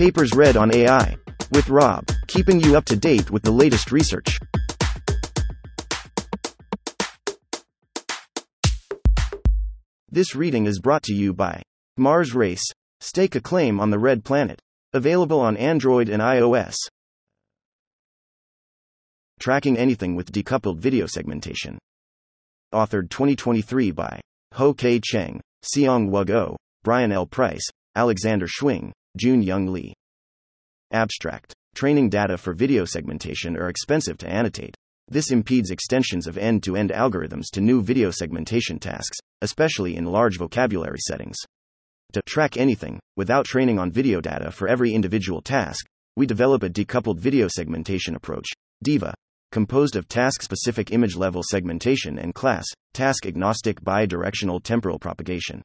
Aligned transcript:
Papers 0.00 0.32
read 0.34 0.56
on 0.56 0.74
AI. 0.74 1.14
With 1.52 1.68
Rob, 1.68 2.06
keeping 2.26 2.58
you 2.58 2.74
up 2.74 2.86
to 2.86 2.96
date 2.96 3.30
with 3.30 3.42
the 3.42 3.50
latest 3.50 3.92
research. 3.92 4.38
This 10.08 10.34
reading 10.34 10.64
is 10.64 10.80
brought 10.80 11.02
to 11.02 11.12
you 11.12 11.34
by 11.34 11.60
Mars 11.98 12.34
Race. 12.34 12.64
Stake 13.00 13.34
a 13.34 13.42
claim 13.42 13.78
on 13.78 13.90
the 13.90 13.98
Red 13.98 14.24
Planet. 14.24 14.58
Available 14.94 15.38
on 15.38 15.58
Android 15.58 16.08
and 16.08 16.22
iOS. 16.22 16.76
Tracking 19.38 19.76
anything 19.76 20.16
with 20.16 20.32
decoupled 20.32 20.78
video 20.78 21.04
segmentation. 21.04 21.78
Authored 22.72 23.10
2023 23.10 23.90
by 23.90 24.18
Ho 24.54 24.72
Kei 24.72 24.98
Cheng, 24.98 25.42
Seoung 25.62 26.08
Wug 26.08 26.30
Oh, 26.30 26.56
Brian 26.84 27.12
L. 27.12 27.26
Price, 27.26 27.68
Alexander 27.94 28.46
Schwing, 28.46 28.92
Joon-Young 29.16 29.66
Lee. 29.66 29.92
Abstract 30.92 31.54
Training 31.74 32.10
data 32.10 32.36
for 32.36 32.52
video 32.52 32.84
segmentation 32.84 33.56
are 33.56 33.68
expensive 33.68 34.18
to 34.18 34.28
annotate. 34.28 34.74
This 35.06 35.30
impedes 35.30 35.70
extensions 35.70 36.26
of 36.26 36.36
end 36.36 36.64
to 36.64 36.74
end 36.74 36.90
algorithms 36.90 37.46
to 37.52 37.60
new 37.60 37.80
video 37.80 38.10
segmentation 38.10 38.78
tasks, 38.78 39.16
especially 39.40 39.96
in 39.96 40.04
large 40.04 40.36
vocabulary 40.36 40.98
settings. 40.98 41.36
To 42.12 42.22
track 42.26 42.56
anything, 42.56 42.98
without 43.16 43.46
training 43.46 43.78
on 43.78 43.92
video 43.92 44.20
data 44.20 44.50
for 44.50 44.66
every 44.66 44.92
individual 44.92 45.40
task, 45.40 45.86
we 46.16 46.26
develop 46.26 46.64
a 46.64 46.68
decoupled 46.68 47.20
video 47.20 47.46
segmentation 47.48 48.16
approach, 48.16 48.48
DEVA, 48.84 49.14
composed 49.52 49.94
of 49.94 50.08
task 50.08 50.42
specific 50.42 50.92
image 50.92 51.14
level 51.14 51.42
segmentation 51.44 52.18
and 52.18 52.34
class, 52.34 52.66
task 52.94 53.26
agnostic 53.26 53.82
bi 53.82 54.06
directional 54.06 54.58
temporal 54.58 54.98
propagation. 54.98 55.62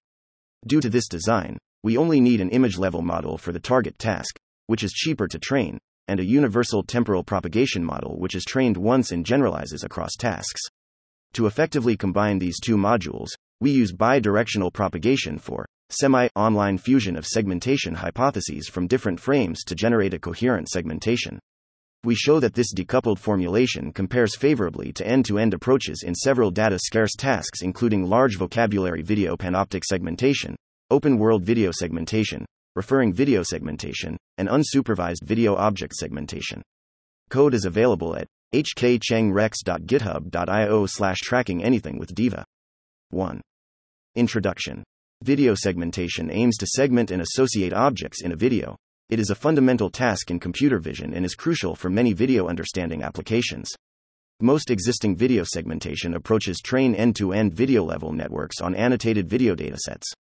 Due 0.68 0.82
to 0.82 0.90
this 0.90 1.08
design, 1.08 1.58
we 1.84 1.98
only 1.98 2.20
need 2.20 2.42
an 2.42 2.52
image 2.52 2.78
level 2.78 3.02
model 3.02 3.38
for 3.40 3.52
the 3.52 3.60
target 3.60 3.98
task, 3.98 4.38
which 4.68 4.84
is 4.84 4.92
cheaper 4.92 5.28
to 5.28 5.40
train, 5.40 5.80
and 6.08 6.20
a 6.20 6.26
universal 6.26 6.84
temporal 6.84 7.24
propagation 7.24 7.84
model 7.84 8.20
which 8.20 8.36
is 8.36 8.46
trained 8.46 8.78
once 8.78 9.12
and 9.12 9.26
generalizes 9.26 9.84
across 9.84 10.16
tasks. 10.16 10.62
To 11.34 11.48
effectively 11.48 11.98
combine 11.98 12.40
these 12.40 12.60
two 12.60 12.78
modules, 12.78 13.30
we 13.60 13.72
use 13.72 13.94
bidirectional 13.94 14.72
propagation 14.72 15.38
for 15.38 15.66
semi 15.90 16.28
online 16.36 16.78
fusion 16.78 17.16
of 17.16 17.26
segmentation 17.26 17.94
hypotheses 17.94 18.68
from 18.68 18.88
different 18.88 19.20
frames 19.20 19.64
to 19.66 19.76
generate 19.76 20.14
a 20.14 20.20
coherent 20.20 20.70
segmentation. 20.70 21.40
We 22.04 22.16
show 22.16 22.40
that 22.40 22.54
this 22.54 22.74
decoupled 22.74 23.18
formulation 23.18 23.92
compares 23.92 24.36
favorably 24.36 24.94
to 24.94 25.08
end 25.08 25.26
to 25.26 25.40
end 25.40 25.54
approaches 25.54 26.04
in 26.06 26.14
several 26.14 26.52
data 26.52 26.78
scarce 26.80 27.16
tasks, 27.16 27.64
including 27.64 28.04
large 28.04 28.38
vocabulary 28.38 29.02
video 29.02 29.36
panoptic 29.36 29.84
segmentation, 29.84 30.56
open 30.92 31.18
world 31.18 31.44
video 31.44 31.72
segmentation, 31.72 32.46
referring 32.76 33.14
video 33.14 33.44
segmentation, 33.44 34.18
and 34.38 34.50
unsupervised 34.50 35.24
video 35.24 35.56
object 35.56 35.96
segmentation. 35.96 36.62
Code 37.30 37.54
is 37.54 37.66
available 37.66 38.16
at 38.16 38.28
hkchengrex.github.io 38.54 40.86
slash 40.86 41.20
tracking 41.20 41.64
anything 41.64 41.98
with 41.98 42.14
DEVA. 42.14 42.44
1. 43.10 43.42
Introduction. 44.16 44.84
Video 45.24 45.56
segmentation 45.56 46.30
aims 46.30 46.58
to 46.58 46.68
segment 46.68 47.12
and 47.12 47.22
associate 47.22 47.74
objects 47.74 48.22
in 48.22 48.32
a 48.32 48.36
video. 48.36 48.76
It 49.10 49.20
is 49.20 49.30
a 49.30 49.36
fundamental 49.36 49.90
task 49.90 50.32
in 50.32 50.40
computer 50.40 50.80
vision 50.80 51.14
and 51.14 51.26
is 51.26 51.36
crucial 51.36 51.76
for 51.76 51.90
many 51.90 52.14
video 52.14 52.48
understanding 52.48 53.04
applications. 53.04 53.72
Most 54.42 54.70
existing 54.70 55.16
video 55.16 55.44
segmentation 55.46 56.14
approaches 56.14 56.60
train 56.60 56.94
end 56.94 57.16
to 57.16 57.32
end 57.32 57.54
video 57.54 57.84
level 57.84 58.12
networks 58.12 58.60
on 58.62 58.76
annotated 58.76 59.30
video 59.30 59.56
datasets. 59.56 60.12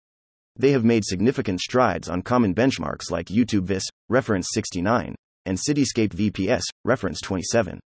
They 0.56 0.70
have 0.70 0.84
made 0.84 1.04
significant 1.04 1.60
strides 1.60 2.08
on 2.08 2.22
common 2.22 2.54
benchmarks 2.54 3.10
like 3.10 3.26
YouTube 3.26 3.64
VIS, 3.64 3.84
reference 4.08 4.48
69, 4.52 5.14
and 5.46 5.58
Cityscape 5.58 6.14
VPS, 6.14 6.62
reference 6.84 7.20
27. 7.20 7.80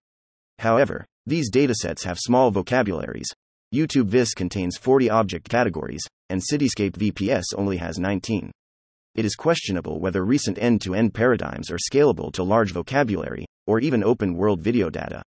However, 0.59 1.05
these 1.25 1.49
datasets 1.49 2.03
have 2.03 2.19
small 2.19 2.51
vocabularies. 2.51 3.29
YouTube 3.73 4.07
VIS 4.07 4.33
contains 4.33 4.77
40 4.77 5.09
object 5.09 5.49
categories, 5.49 6.05
and 6.29 6.41
Cityscape 6.41 6.91
VPS 6.91 7.43
only 7.55 7.77
has 7.77 7.99
19. 7.99 8.51
It 9.15 9.25
is 9.25 9.35
questionable 9.35 9.99
whether 9.99 10.25
recent 10.25 10.57
end 10.59 10.81
to 10.81 10.93
end 10.93 11.13
paradigms 11.13 11.71
are 11.71 11.77
scalable 11.77 12.31
to 12.33 12.43
large 12.43 12.71
vocabulary, 12.71 13.45
or 13.65 13.79
even 13.79 14.03
open 14.03 14.35
world 14.35 14.61
video 14.61 14.89
data. 14.89 15.23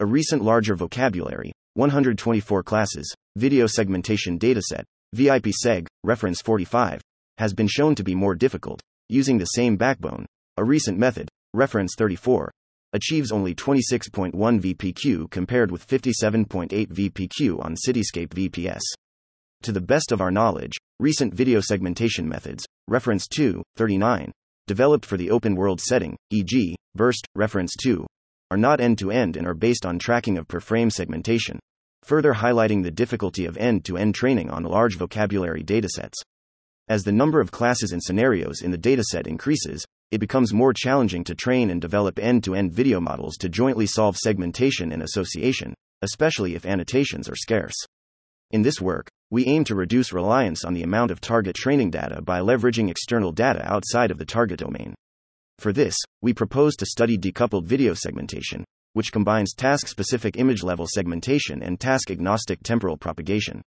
A 0.00 0.06
recent 0.06 0.42
larger 0.42 0.74
vocabulary, 0.74 1.52
124 1.74 2.62
classes, 2.62 3.14
video 3.36 3.66
segmentation 3.66 4.38
dataset, 4.38 4.82
VIPseg, 5.16 5.86
reference 6.04 6.40
45, 6.40 7.00
has 7.38 7.52
been 7.52 7.66
shown 7.66 7.96
to 7.96 8.04
be 8.04 8.14
more 8.14 8.36
difficult, 8.36 8.80
using 9.08 9.38
the 9.38 9.44
same 9.46 9.76
backbone. 9.76 10.24
A 10.56 10.64
recent 10.64 10.98
method, 10.98 11.28
reference 11.52 11.94
34, 11.98 12.50
achieves 12.92 13.32
only 13.32 13.54
26.1 13.54 14.32
VPQ 14.34 15.28
compared 15.30 15.70
with 15.72 15.86
57.8 15.86 16.68
VPQ 16.70 17.64
on 17.64 17.74
Cityscape 17.74 18.28
VPS. 18.28 18.82
To 19.62 19.72
the 19.72 19.80
best 19.80 20.12
of 20.12 20.20
our 20.20 20.30
knowledge, 20.30 20.76
recent 21.00 21.34
video 21.34 21.60
segmentation 21.60 22.28
methods, 22.28 22.64
reference 22.86 23.26
2, 23.26 23.62
39, 23.76 24.30
developed 24.68 25.04
for 25.04 25.16
the 25.16 25.30
open 25.30 25.56
world 25.56 25.80
setting, 25.80 26.16
e.g., 26.30 26.76
burst, 26.94 27.26
reference 27.34 27.74
2, 27.82 28.06
are 28.52 28.56
not 28.56 28.80
end 28.80 28.98
to 28.98 29.10
end 29.10 29.36
and 29.36 29.46
are 29.46 29.54
based 29.54 29.84
on 29.84 29.98
tracking 29.98 30.38
of 30.38 30.46
per 30.46 30.60
frame 30.60 30.90
segmentation 30.90 31.58
further 32.02 32.34
highlighting 32.34 32.82
the 32.82 32.90
difficulty 32.90 33.44
of 33.46 33.56
end 33.56 33.84
to 33.84 33.96
end 33.96 34.14
training 34.14 34.50
on 34.50 34.64
large 34.64 34.96
vocabulary 34.96 35.62
datasets. 35.62 36.14
As 36.88 37.04
the 37.04 37.12
number 37.12 37.40
of 37.40 37.52
classes 37.52 37.92
and 37.92 38.02
scenarios 38.02 38.62
in 38.62 38.70
the 38.70 38.78
dataset 38.78 39.26
increases, 39.26 39.84
it 40.10 40.18
becomes 40.18 40.52
more 40.52 40.72
challenging 40.72 41.22
to 41.24 41.34
train 41.34 41.70
and 41.70 41.80
develop 41.80 42.18
end 42.18 42.42
to 42.44 42.54
end 42.54 42.72
video 42.72 43.00
models 43.00 43.36
to 43.36 43.48
jointly 43.48 43.86
solve 43.86 44.16
segmentation 44.16 44.90
and 44.90 45.02
association, 45.02 45.72
especially 46.02 46.54
if 46.54 46.66
annotations 46.66 47.28
are 47.28 47.36
scarce. 47.36 47.76
In 48.50 48.62
this 48.62 48.80
work, 48.80 49.08
we 49.30 49.46
aim 49.46 49.62
to 49.64 49.76
reduce 49.76 50.12
reliance 50.12 50.64
on 50.64 50.74
the 50.74 50.82
amount 50.82 51.12
of 51.12 51.20
target 51.20 51.54
training 51.54 51.90
data 51.90 52.20
by 52.20 52.40
leveraging 52.40 52.90
external 52.90 53.30
data 53.30 53.62
outside 53.64 54.10
of 54.10 54.18
the 54.18 54.24
target 54.24 54.58
domain. 54.58 54.94
For 55.58 55.72
this, 55.72 55.94
we 56.20 56.34
propose 56.34 56.74
to 56.76 56.86
study 56.86 57.16
decoupled 57.16 57.66
video 57.66 57.94
segmentation, 57.94 58.64
which 58.92 59.12
combines 59.12 59.54
task 59.54 59.88
specific 59.88 60.36
image 60.36 60.62
level 60.62 60.86
segmentation 60.86 61.62
and 61.62 61.80
task 61.80 62.10
agnostic 62.10 62.62
temporal 62.62 62.96
propagation. 62.96 63.62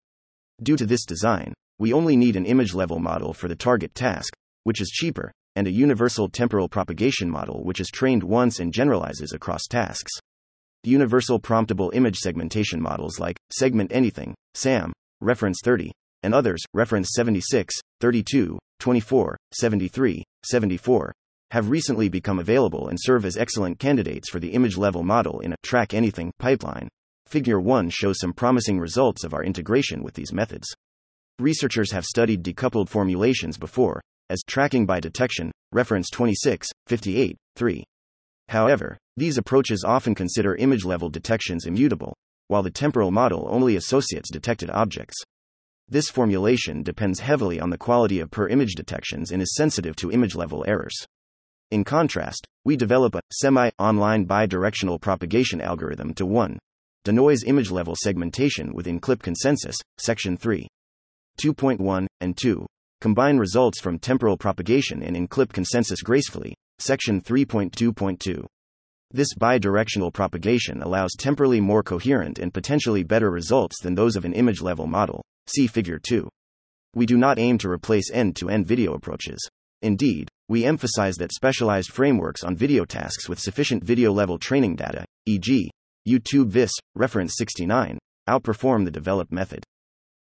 Due 0.62 0.77
to 0.77 0.87
this 0.87 1.05
design, 1.05 1.55
we 1.78 1.93
only 1.93 2.16
need 2.16 2.37
an 2.37 2.47
image 2.47 2.75
level 2.75 2.99
model 2.99 3.33
for 3.33 3.49
the 3.49 3.56
target 3.56 3.94
task, 3.94 4.33
which 4.65 4.81
is 4.81 4.91
cheaper, 4.91 5.33
and 5.56 5.66
a 5.66 5.71
universal 5.71 6.28
temporal 6.28 6.69
propagation 6.69 7.31
model 7.31 7.65
which 7.65 7.81
is 7.81 7.88
trained 7.88 8.22
once 8.22 8.60
and 8.60 8.72
generalizes 8.72 9.33
across 9.33 9.62
tasks. 9.69 10.12
Universal 10.84 11.41
promptable 11.41 11.94
image 11.94 12.16
segmentation 12.16 12.81
models 12.81 13.21
like 13.21 13.37
Segment 13.53 13.93
Anything, 13.93 14.34
SAM, 14.54 14.93
reference 15.21 15.60
30, 15.62 15.93
and 16.22 16.34
others, 16.34 16.62
reference 16.75 17.10
76, 17.15 17.75
32, 18.00 18.59
24, 18.81 19.37
73, 19.53 20.25
74, 20.44 21.12
have 21.52 21.68
recently 21.68 22.08
become 22.08 22.38
available 22.38 22.88
and 22.88 22.96
serve 22.98 23.26
as 23.26 23.36
excellent 23.36 23.78
candidates 23.78 24.30
for 24.30 24.40
the 24.40 24.54
image 24.54 24.78
level 24.78 25.02
model 25.02 25.40
in 25.40 25.52
a 25.52 25.56
track 25.62 25.92
anything 25.92 26.32
pipeline. 26.38 26.88
Figure 27.26 27.60
1 27.60 27.90
shows 27.90 28.18
some 28.18 28.32
promising 28.32 28.80
results 28.80 29.22
of 29.22 29.34
our 29.34 29.44
integration 29.44 30.02
with 30.02 30.14
these 30.14 30.32
methods. 30.32 30.66
Researchers 31.38 31.92
have 31.92 32.06
studied 32.06 32.42
decoupled 32.42 32.88
formulations 32.88 33.58
before, 33.58 34.00
as 34.30 34.41
tracking 34.46 34.86
by 34.86 34.98
detection, 34.98 35.52
reference 35.72 36.08
26, 36.08 36.68
58, 36.86 37.36
3. 37.56 37.84
However, 38.48 38.96
these 39.18 39.36
approaches 39.36 39.84
often 39.86 40.14
consider 40.14 40.54
image 40.54 40.86
level 40.86 41.10
detections 41.10 41.66
immutable, 41.66 42.14
while 42.48 42.62
the 42.62 42.70
temporal 42.70 43.10
model 43.10 43.46
only 43.50 43.76
associates 43.76 44.30
detected 44.32 44.70
objects. 44.70 45.22
This 45.86 46.09
formulation 46.09 46.82
depends 46.82 47.21
heavily 47.21 47.60
on 47.60 47.68
the 47.68 47.77
quality 47.77 48.21
of 48.21 48.30
per 48.30 48.48
image 48.48 48.74
detections 48.74 49.32
and 49.32 49.42
is 49.42 49.54
sensitive 49.54 49.97
to 49.97 50.10
image 50.10 50.34
level 50.34 50.65
errors. 50.66 50.94
In 51.72 51.84
contrast, 51.84 52.47
we 52.66 52.77
develop 52.77 53.15
a 53.15 53.22
semi 53.33 53.71
online 53.78 54.27
bidirectional 54.27 55.01
propagation 55.01 55.59
algorithm 55.63 56.13
to 56.13 56.27
1. 56.27 56.59
Denoise 57.03 57.45
image 57.45 57.71
level 57.71 57.95
segmentation 57.97 58.74
within 58.74 59.01
clip 59.01 59.22
consensus, 59.22 59.77
section 59.97 60.36
3. 60.36 60.69
2.1 61.41 62.07
and 62.21 62.36
2. 62.36 62.66
Combine 63.01 63.39
results 63.39 63.80
from 63.80 63.98
temporal 63.98 64.36
propagation 64.36 65.03
and 65.03 65.16
in 65.16 65.27
clip 65.27 65.51
consensus 65.51 66.03
gracefully, 66.03 66.54
section 66.78 67.22
3.2.2. 67.22 68.45
This 69.10 69.34
bidirectional 69.41 70.13
propagation 70.13 70.83
allows 70.83 71.13
temporally 71.16 71.63
more 71.63 71.83
coherent 71.83 72.39
and 72.39 72.53
potentially 72.53 73.03
better 73.03 73.30
results 73.30 73.80
than 73.80 73.95
those 73.95 74.15
of 74.16 74.27
an 74.27 74.34
image 74.34 74.60
level 74.60 74.86
model. 74.86 75.25
See 75.47 75.66
figure 75.66 75.98
2. 75.98 76.28
We 76.95 77.07
do 77.07 77.16
not 77.16 77.39
aim 77.39 77.57
to 77.57 77.71
replace 77.71 78.10
end 78.13 78.36
to 78.36 78.51
end 78.51 78.66
video 78.66 78.92
approaches. 78.92 79.48
Indeed, 79.80 80.28
we 80.53 80.66
emphasize 80.66 81.16
that 81.16 81.33
specialized 81.33 81.91
frameworks 81.91 82.45
on 82.45 82.54
video 82.54 82.84
tasks 82.84 83.27
with 83.27 83.41
sufficient 83.41 83.83
video 83.83 84.13
level 84.13 84.39
training 84.39 84.77
data, 84.77 85.03
e.g., 85.25 85.71
YouTube 86.07 86.49
VIS, 86.49 86.71
reference 86.95 87.39
69, 87.39 87.99
outperform 88.28 88.84
the 88.84 88.91
developed 88.91 89.33
method. 89.33 89.65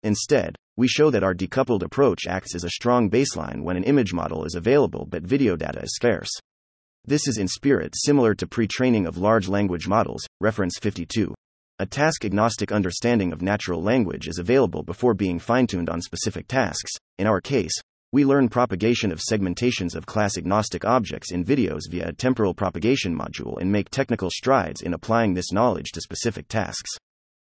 Instead, 0.03 0.53
we 0.75 0.85
show 0.85 1.09
that 1.09 1.23
our 1.23 1.33
decoupled 1.33 1.81
approach 1.81 2.27
acts 2.27 2.55
as 2.55 2.65
a 2.65 2.71
strong 2.71 3.09
baseline 3.09 3.63
when 3.63 3.77
an 3.77 3.85
image 3.85 4.13
model 4.13 4.43
is 4.43 4.55
available 4.55 5.07
but 5.09 5.23
video 5.23 5.55
data 5.55 5.81
is 5.83 5.95
scarce. 5.95 6.29
This 7.05 7.25
is 7.25 7.37
in 7.37 7.47
spirit 7.47 7.93
similar 7.95 8.35
to 8.35 8.47
pre 8.47 8.67
training 8.67 9.07
of 9.07 9.17
large 9.17 9.47
language 9.47 9.87
models, 9.87 10.27
reference 10.41 10.77
52. 10.77 11.33
A 11.79 11.85
task 11.85 12.25
agnostic 12.25 12.73
understanding 12.73 13.31
of 13.31 13.41
natural 13.41 13.81
language 13.81 14.27
is 14.27 14.39
available 14.39 14.83
before 14.83 15.13
being 15.13 15.39
fine 15.39 15.67
tuned 15.67 15.89
on 15.89 16.01
specific 16.01 16.49
tasks. 16.49 16.91
In 17.17 17.27
our 17.27 17.39
case, 17.39 17.79
we 18.13 18.23
learn 18.23 18.47
propagation 18.47 19.11
of 19.11 19.19
segmentations 19.19 19.93
of 19.93 20.05
class 20.05 20.37
agnostic 20.37 20.85
objects 20.85 21.33
in 21.33 21.43
videos 21.43 21.81
via 21.89 22.07
a 22.07 22.13
temporal 22.13 22.53
propagation 22.53 23.13
module 23.13 23.59
and 23.59 23.69
make 23.69 23.89
technical 23.89 24.29
strides 24.29 24.81
in 24.81 24.93
applying 24.93 25.33
this 25.33 25.51
knowledge 25.51 25.91
to 25.91 25.99
specific 25.99 26.47
tasks. 26.47 26.89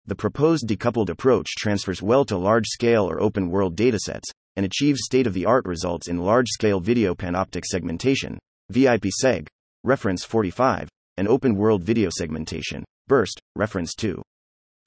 The 0.07 0.15
proposed 0.15 0.67
decoupled 0.67 1.09
approach 1.09 1.49
transfers 1.59 2.01
well 2.01 2.25
to 2.25 2.35
large 2.35 2.65
scale 2.65 3.07
or 3.07 3.21
open 3.21 3.51
world 3.51 3.75
datasets 3.75 4.31
and 4.55 4.65
achieves 4.65 5.01
state 5.03 5.27
of 5.27 5.35
the 5.35 5.45
art 5.45 5.65
results 5.65 6.07
in 6.07 6.17
large 6.17 6.47
scale 6.49 6.79
video 6.79 7.13
panoptic 7.13 7.63
segmentation, 7.63 8.39
VIP 8.71 9.05
seg, 9.23 9.45
reference 9.83 10.23
45, 10.23 10.89
and 11.17 11.27
open 11.27 11.55
world 11.55 11.83
video 11.83 12.09
segmentation, 12.11 12.83
burst, 13.07 13.39
reference 13.55 13.93
2. 13.93 14.19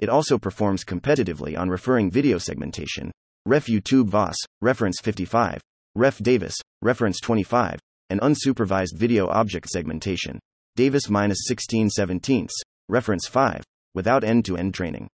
It 0.01 0.09
also 0.09 0.39
performs 0.39 0.85
competitively 0.85 1.57
on 1.57 1.69
referring 1.69 2.11
video 2.11 2.39
segmentation, 2.39 3.13
ref 3.45 3.67
YouTube 3.67 4.07
VOS, 4.07 4.37
reference 4.61 5.01
55, 5.01 5.61
ref 5.97 6.19
Davis, 6.19 6.55
reference 6.81 7.19
25, 7.19 7.81
and 8.11 8.21
unsupervised 8.21 8.97
video 8.97 9.27
object 9.29 9.69
segmentation, 9.69 10.39
Davis 10.77 11.05
16 11.09 11.91
17, 11.91 12.47
reference 12.89 13.27
5, 13.27 13.65
without 13.95 14.23
end 14.23 14.45
to 14.45 14.57
end 14.57 14.75
training. 14.75 15.09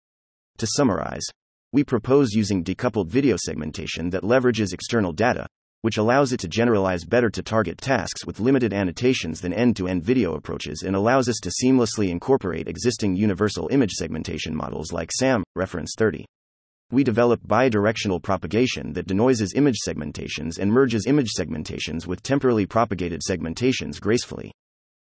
To 0.57 0.65
summarize, 0.65 1.23
we 1.71 1.83
propose 1.83 2.31
using 2.31 2.63
decoupled 2.63 3.09
video 3.09 3.35
segmentation 3.37 4.09
that 4.09 4.23
leverages 4.23 4.73
external 4.73 5.11
data, 5.11 5.45
which 5.81 5.97
allows 5.97 6.33
it 6.33 6.39
to 6.39 6.47
generalize 6.47 7.05
better 7.05 7.29
to 7.29 7.43
target 7.43 7.77
tasks 7.77 8.25
with 8.25 8.39
limited 8.39 8.73
annotations 8.73 9.39
than 9.39 9.53
end 9.53 9.75
to 9.75 9.87
end 9.87 10.03
video 10.03 10.33
approaches 10.33 10.81
and 10.81 10.95
allows 10.95 11.29
us 11.29 11.37
to 11.43 11.51
seamlessly 11.63 12.09
incorporate 12.09 12.67
existing 12.67 13.15
universal 13.15 13.67
image 13.71 13.91
segmentation 13.91 14.55
models 14.55 14.91
like 14.91 15.11
SAM, 15.11 15.43
reference 15.55 15.93
30. 15.95 16.25
We 16.91 17.03
develop 17.03 17.41
bidirectional 17.47 18.21
propagation 18.21 18.93
that 18.93 19.07
denoises 19.07 19.53
image 19.55 19.77
segmentations 19.87 20.59
and 20.59 20.71
merges 20.71 21.05
image 21.07 21.31
segmentations 21.37 22.07
with 22.07 22.21
temporally 22.21 22.65
propagated 22.65 23.21
segmentations 23.27 23.99
gracefully 23.99 24.51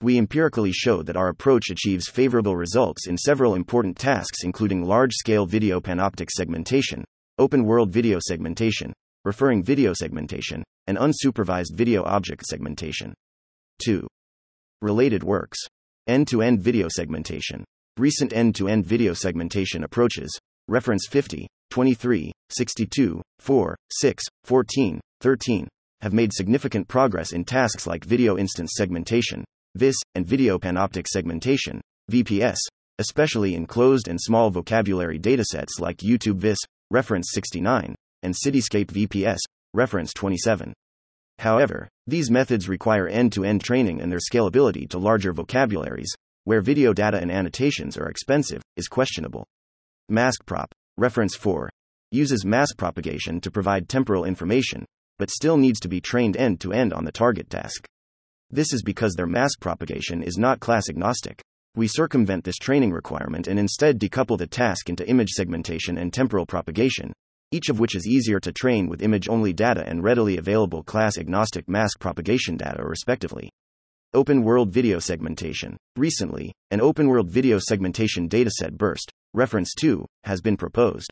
we 0.02 0.16
empirically 0.16 0.72
show 0.72 1.02
that 1.02 1.16
our 1.16 1.28
approach 1.28 1.68
achieves 1.70 2.08
favorable 2.08 2.56
results 2.56 3.06
in 3.06 3.18
several 3.18 3.54
important 3.54 3.98
tasks, 3.98 4.44
including 4.44 4.82
large 4.82 5.12
scale 5.12 5.44
video 5.44 5.78
panoptic 5.78 6.30
segmentation, 6.30 7.04
open 7.38 7.64
world 7.64 7.92
video 7.92 8.18
segmentation, 8.18 8.94
referring 9.26 9.62
video 9.62 9.92
segmentation, 9.92 10.64
and 10.86 10.96
unsupervised 10.96 11.74
video 11.74 12.02
object 12.04 12.46
segmentation. 12.46 13.12
2. 13.84 14.06
Related 14.80 15.22
works 15.22 15.58
End 16.06 16.26
to 16.28 16.40
end 16.40 16.62
video 16.62 16.88
segmentation. 16.88 17.62
Recent 17.98 18.32
end 18.32 18.54
to 18.54 18.68
end 18.68 18.86
video 18.86 19.12
segmentation 19.12 19.84
approaches, 19.84 20.30
reference 20.70 21.08
50, 21.08 21.48
23, 21.70 22.32
62, 22.50 23.20
4, 23.40 23.76
6, 23.90 24.24
14, 24.44 25.00
13, 25.20 25.68
have 26.00 26.12
made 26.12 26.32
significant 26.32 26.86
progress 26.86 27.32
in 27.32 27.44
tasks 27.44 27.88
like 27.88 28.04
video 28.04 28.38
instance 28.38 28.72
segmentation, 28.76 29.44
VIS, 29.74 29.96
and 30.14 30.24
video 30.24 30.58
panoptic 30.58 31.06
segmentation, 31.08 31.80
VPS, 32.10 32.56
especially 33.00 33.56
in 33.56 33.66
closed 33.66 34.06
and 34.06 34.20
small 34.20 34.48
vocabulary 34.50 35.18
datasets 35.18 35.80
like 35.80 35.98
YouTube 35.98 36.36
VIS, 36.36 36.58
reference 36.92 37.30
69, 37.32 37.94
and 38.22 38.34
Cityscape 38.34 38.92
VPS, 38.92 39.38
reference 39.74 40.12
27. 40.14 40.72
However, 41.40 41.88
these 42.06 42.30
methods 42.30 42.68
require 42.68 43.08
end 43.08 43.32
to 43.32 43.44
end 43.44 43.64
training 43.64 44.00
and 44.00 44.12
their 44.12 44.20
scalability 44.20 44.88
to 44.90 44.98
larger 44.98 45.32
vocabularies, 45.32 46.12
where 46.44 46.60
video 46.60 46.92
data 46.92 47.18
and 47.18 47.30
annotations 47.30 47.96
are 47.96 48.08
expensive, 48.08 48.62
is 48.76 48.86
questionable. 48.86 49.44
MaskProp, 50.10 50.66
reference 50.96 51.36
4, 51.36 51.70
uses 52.10 52.44
mask 52.44 52.76
propagation 52.76 53.40
to 53.40 53.50
provide 53.50 53.88
temporal 53.88 54.24
information, 54.24 54.84
but 55.18 55.30
still 55.30 55.56
needs 55.56 55.78
to 55.80 55.88
be 55.88 56.00
trained 56.00 56.36
end 56.36 56.60
to 56.60 56.72
end 56.72 56.92
on 56.92 57.04
the 57.04 57.12
target 57.12 57.48
task. 57.48 57.86
This 58.50 58.72
is 58.72 58.82
because 58.82 59.14
their 59.14 59.26
mask 59.28 59.60
propagation 59.60 60.22
is 60.22 60.36
not 60.36 60.58
class 60.58 60.88
agnostic. 60.88 61.40
We 61.76 61.86
circumvent 61.86 62.42
this 62.42 62.56
training 62.56 62.90
requirement 62.90 63.46
and 63.46 63.58
instead 63.60 64.00
decouple 64.00 64.38
the 64.38 64.48
task 64.48 64.88
into 64.88 65.08
image 65.08 65.30
segmentation 65.30 65.98
and 65.98 66.12
temporal 66.12 66.46
propagation, 66.46 67.12
each 67.52 67.68
of 67.68 67.78
which 67.78 67.94
is 67.94 68.08
easier 68.08 68.40
to 68.40 68.52
train 68.52 68.88
with 68.88 69.02
image 69.02 69.28
only 69.28 69.52
data 69.52 69.84
and 69.86 70.02
readily 70.02 70.36
available 70.36 70.82
class 70.82 71.16
agnostic 71.16 71.68
mask 71.68 72.00
propagation 72.00 72.56
data, 72.56 72.82
respectively. 72.84 73.50
Open 74.12 74.42
World 74.42 74.72
Video 74.72 74.98
Segmentation. 74.98 75.76
Recently, 75.94 76.52
an 76.72 76.80
Open 76.80 77.06
World 77.06 77.30
Video 77.30 77.60
Segmentation 77.60 78.28
dataset 78.28 78.72
burst, 78.72 79.08
reference 79.34 79.72
2, 79.74 80.04
has 80.24 80.40
been 80.40 80.56
proposed. 80.56 81.08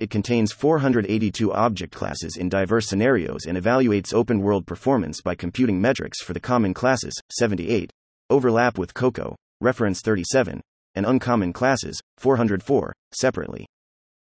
It 0.00 0.10
contains 0.10 0.50
482 0.50 1.52
object 1.52 1.94
classes 1.94 2.36
in 2.36 2.48
diverse 2.48 2.88
scenarios 2.88 3.46
and 3.46 3.56
evaluates 3.56 4.12
open 4.12 4.40
world 4.40 4.66
performance 4.66 5.20
by 5.20 5.36
computing 5.36 5.80
metrics 5.80 6.20
for 6.22 6.32
the 6.32 6.40
common 6.40 6.74
classes, 6.74 7.14
78, 7.30 7.92
overlap 8.30 8.78
with 8.78 8.94
COCO, 8.94 9.36
reference 9.60 10.00
37, 10.00 10.60
and 10.96 11.06
uncommon 11.06 11.52
classes, 11.52 12.00
404, 12.18 12.92
separately. 13.12 13.64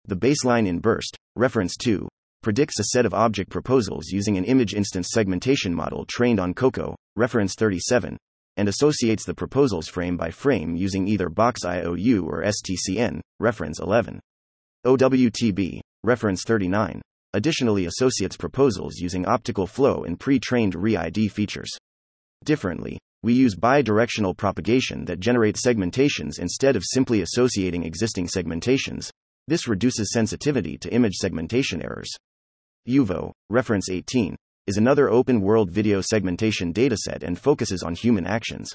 The 0.05 0.17
baseline 0.17 0.65
in 0.65 0.79
Burst, 0.79 1.15
reference 1.35 1.77
2, 1.77 2.07
predicts 2.41 2.79
a 2.79 2.85
set 2.85 3.05
of 3.05 3.13
object 3.13 3.51
proposals 3.51 4.07
using 4.07 4.37
an 4.37 4.45
image 4.45 4.73
instance 4.73 5.09
segmentation 5.11 5.75
model 5.75 6.05
trained 6.05 6.39
on 6.39 6.55
COCO, 6.55 6.95
reference 7.19 7.53
37, 7.55 8.17
and 8.55 8.69
associates 8.69 9.25
the 9.25 9.33
proposals 9.33 9.89
frame 9.89 10.15
by 10.15 10.31
frame 10.31 10.73
using 10.73 11.05
either 11.05 11.27
Box 11.27 11.65
IOU 11.65 12.25
or 12.25 12.43
STCN, 12.43 13.19
reference 13.41 13.81
11. 13.81 14.21
OWTB, 14.85 15.81
reference 16.05 16.45
39, 16.45 17.01
additionally 17.33 17.87
associates 17.87 18.37
proposals 18.37 18.95
using 18.99 19.25
optical 19.25 19.67
flow 19.67 20.05
and 20.05 20.17
pre 20.17 20.39
trained 20.39 20.75
ReID 20.75 21.29
features. 21.29 21.69
Differently, 22.45 22.97
we 23.21 23.33
use 23.33 23.53
bidirectional 23.53 24.35
propagation 24.35 25.03
that 25.03 25.19
generates 25.19 25.61
segmentations 25.61 26.39
instead 26.39 26.77
of 26.77 26.85
simply 26.85 27.21
associating 27.21 27.83
existing 27.83 28.27
segmentations. 28.27 29.09
This 29.45 29.67
reduces 29.67 30.13
sensitivity 30.13 30.77
to 30.77 30.93
image 30.93 31.15
segmentation 31.15 31.81
errors. 31.81 32.15
UVO, 32.87 33.33
reference 33.49 33.89
18, 33.89 34.37
is 34.69 34.77
another 34.77 35.09
open 35.09 35.41
world 35.41 35.71
video 35.71 35.99
segmentation 35.99 36.71
dataset 36.71 37.23
and 37.23 37.39
focuses 37.39 37.81
on 37.81 37.95
human 37.95 38.27
actions. 38.27 38.71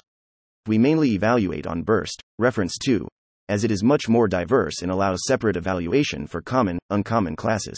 We 0.67 0.77
mainly 0.77 1.11
evaluate 1.11 1.65
on 1.65 1.83
burst, 1.83 2.21
reference 2.37 2.77
2, 2.85 3.07
as 3.47 3.63
it 3.63 3.71
is 3.71 3.81
much 3.81 4.09
more 4.09 4.27
diverse 4.27 4.81
and 4.81 4.91
allows 4.91 5.25
separate 5.25 5.55
evaluation 5.55 6.27
for 6.27 6.41
common, 6.41 6.79
uncommon 6.89 7.37
classes. 7.37 7.77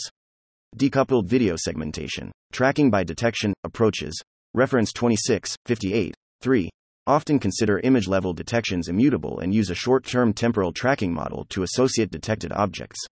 Decoupled 0.75 1.27
video 1.27 1.55
segmentation, 1.55 2.31
tracking 2.51 2.89
by 2.89 3.03
detection, 3.03 3.53
approaches. 3.63 4.19
Reference 4.55 4.91
26, 4.93 5.55
58, 5.67 6.15
3. 6.41 6.69
Often 7.05 7.37
consider 7.37 7.81
image 7.83 8.07
level 8.07 8.33
detections 8.33 8.87
immutable 8.87 9.41
and 9.41 9.53
use 9.53 9.69
a 9.69 9.75
short 9.75 10.03
term 10.03 10.33
temporal 10.33 10.73
tracking 10.73 11.13
model 11.13 11.45
to 11.49 11.61
associate 11.61 12.09
detected 12.09 12.51
objects. 12.51 13.05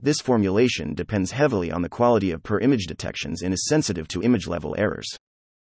This 0.00 0.20
formulation 0.20 0.94
depends 0.94 1.30
heavily 1.30 1.70
on 1.72 1.82
the 1.82 1.88
quality 1.88 2.30
of 2.30 2.42
per 2.42 2.58
image 2.60 2.86
detections 2.86 3.42
and 3.42 3.54
is 3.54 3.66
sensitive 3.66 4.06
to 4.08 4.22
image 4.22 4.46
level 4.46 4.74
errors. 4.78 5.08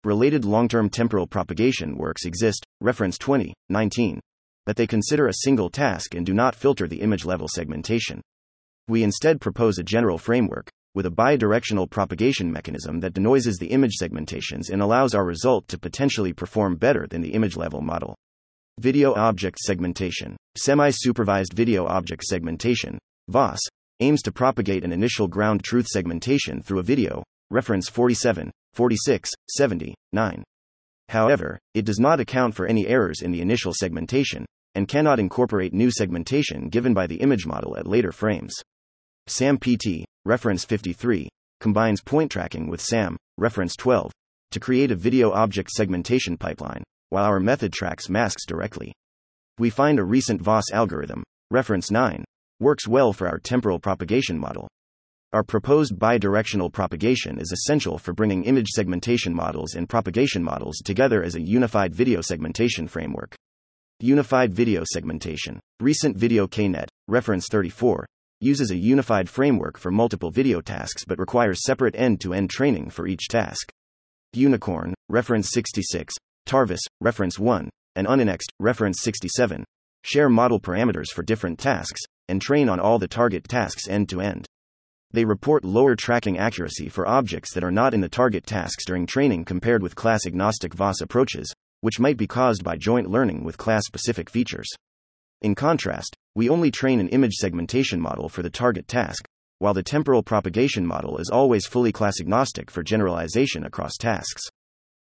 Related 0.03 0.45
long 0.45 0.67
term 0.67 0.89
temporal 0.89 1.27
propagation 1.27 1.97
works 1.97 2.25
exist, 2.25 2.65
reference 2.81 3.17
20, 3.17 3.53
19 3.69 4.19
that 4.67 4.75
they 4.75 4.85
consider 4.85 5.27
a 5.27 5.33
single 5.33 5.69
task 5.69 6.13
and 6.13 6.25
do 6.25 6.33
not 6.33 6.53
filter 6.53 6.87
the 6.87 6.99
image 6.99 7.23
level 7.23 7.47
segmentation. 7.47 8.21
We 8.89 9.01
instead 9.01 9.39
propose 9.39 9.79
a 9.79 9.83
general 9.83 10.17
framework, 10.17 10.69
with 10.93 11.05
a 11.05 11.09
bidirectional 11.09 11.89
propagation 11.89 12.51
mechanism 12.51 12.99
that 12.99 13.13
denoises 13.13 13.57
the 13.57 13.67
image 13.67 13.93
segmentations 14.01 14.69
and 14.69 14.81
allows 14.81 15.15
our 15.15 15.25
result 15.25 15.69
to 15.69 15.79
potentially 15.79 16.33
perform 16.33 16.75
better 16.75 17.07
than 17.09 17.21
the 17.21 17.33
image 17.33 17.55
level 17.55 17.79
model. 17.79 18.13
Video 18.79 19.13
Object 19.13 19.57
Segmentation. 19.59 20.35
Semi 20.57 20.89
supervised 20.91 21.53
video 21.53 21.85
object 21.85 22.23
segmentation, 22.23 22.99
VOS, 23.29 23.59
aims 23.99 24.21
to 24.21 24.31
propagate 24.31 24.83
an 24.83 24.91
initial 24.91 25.27
ground 25.27 25.63
truth 25.63 25.87
segmentation 25.87 26.61
through 26.61 26.79
a 26.79 26.83
video, 26.83 27.23
reference 27.49 27.89
47, 27.89 28.51
46, 28.73 29.31
70, 29.49 29.95
9. 30.13 30.43
However, 31.09 31.59
it 31.73 31.85
does 31.85 31.99
not 31.99 32.19
account 32.19 32.53
for 32.53 32.67
any 32.67 32.87
errors 32.87 33.21
in 33.21 33.31
the 33.31 33.41
initial 33.41 33.73
segmentation, 33.73 34.45
and 34.75 34.87
cannot 34.87 35.19
incorporate 35.19 35.73
new 35.73 35.89
segmentation 35.89 36.69
given 36.69 36.93
by 36.93 37.07
the 37.07 37.15
image 37.15 37.45
model 37.45 37.77
at 37.77 37.87
later 37.87 38.11
frames. 38.11 38.53
SAM-PT, 39.27 40.05
reference 40.25 40.65
53, 40.65 41.29
combines 41.59 42.01
point 42.01 42.31
tracking 42.31 42.69
with 42.69 42.81
SAM, 42.81 43.17
reference 43.37 43.75
12, 43.75 44.11
to 44.51 44.59
create 44.59 44.91
a 44.91 44.95
video 44.95 45.31
object 45.31 45.71
segmentation 45.71 46.37
pipeline, 46.37 46.83
while 47.09 47.25
our 47.25 47.39
method 47.39 47.73
tracks 47.73 48.09
masks 48.09 48.45
directly. 48.45 48.93
We 49.57 49.69
find 49.69 49.97
a 49.97 50.03
recent 50.03 50.41
VOS 50.41 50.71
algorithm, 50.71 51.23
reference 51.49 51.89
9, 51.89 52.23
works 52.59 52.87
well 52.87 53.13
for 53.13 53.27
our 53.27 53.37
temporal 53.37 53.79
propagation 53.79 54.37
model. 54.37 54.67
Our 55.33 55.43
proposed 55.43 55.93
bidirectional 55.93 56.71
propagation 56.71 57.37
is 57.37 57.51
essential 57.51 57.97
for 57.97 58.13
bringing 58.13 58.45
image 58.45 58.69
segmentation 58.69 59.33
models 59.33 59.75
and 59.75 59.87
propagation 59.87 60.43
models 60.43 60.77
together 60.83 61.21
as 61.21 61.35
a 61.35 61.41
unified 61.41 61.93
video 61.93 62.21
segmentation 62.21 62.87
framework. 62.87 63.35
Unified 63.99 64.53
video 64.53 64.83
segmentation. 64.91 65.59
Recent 65.79 66.17
Video 66.17 66.47
KNet, 66.47 66.87
reference 67.07 67.47
34, 67.51 68.07
uses 68.39 68.71
a 68.71 68.75
unified 68.75 69.29
framework 69.29 69.77
for 69.77 69.91
multiple 69.91 70.31
video 70.31 70.61
tasks 70.61 71.03
but 71.05 71.19
requires 71.19 71.63
separate 71.63 71.95
end 71.95 72.21
to 72.21 72.33
end 72.33 72.49
training 72.49 72.89
for 72.89 73.05
each 73.05 73.27
task. 73.27 73.69
Unicorn, 74.33 74.93
reference 75.09 75.49
66, 75.51 76.13
Tarvis, 76.47 76.81
reference 77.01 77.37
1, 77.37 77.69
and 77.95 78.07
Uninext, 78.07 78.47
reference 78.59 79.01
67, 79.01 79.63
share 80.03 80.29
model 80.29 80.59
parameters 80.59 81.07
for 81.13 81.23
different 81.23 81.59
tasks, 81.59 82.01
and 82.27 82.41
train 82.41 82.69
on 82.69 82.79
all 82.79 82.99
the 82.99 83.07
target 83.07 83.43
tasks 83.47 83.87
end 83.87 84.09
to 84.09 84.21
end. 84.21 84.45
They 85.11 85.25
report 85.25 85.63
lower 85.63 85.95
tracking 85.95 86.37
accuracy 86.37 86.89
for 86.89 87.07
objects 87.07 87.53
that 87.53 87.63
are 87.63 87.71
not 87.71 87.93
in 87.93 88.01
the 88.01 88.09
target 88.09 88.45
tasks 88.45 88.85
during 88.85 89.05
training 89.05 89.45
compared 89.45 89.81
with 89.81 89.95
class 89.95 90.25
agnostic 90.25 90.73
VOS 90.73 91.01
approaches, 91.01 91.53
which 91.81 91.99
might 91.99 92.17
be 92.17 92.27
caused 92.27 92.63
by 92.63 92.75
joint 92.75 93.09
learning 93.09 93.43
with 93.43 93.57
class 93.57 93.83
specific 93.85 94.29
features. 94.29 94.67
In 95.41 95.55
contrast, 95.55 96.15
we 96.35 96.49
only 96.49 96.71
train 96.71 96.99
an 96.99 97.09
image 97.09 97.35
segmentation 97.35 98.01
model 98.01 98.27
for 98.27 98.41
the 98.41 98.49
target 98.49 98.87
task, 98.87 99.25
while 99.59 99.73
the 99.73 99.83
temporal 99.83 100.23
propagation 100.23 100.85
model 100.85 101.17
is 101.17 101.29
always 101.29 101.65
fully 101.65 101.91
class 101.91 102.19
agnostic 102.19 102.69
for 102.69 102.83
generalization 102.83 103.65
across 103.65 103.97
tasks. 103.97 104.43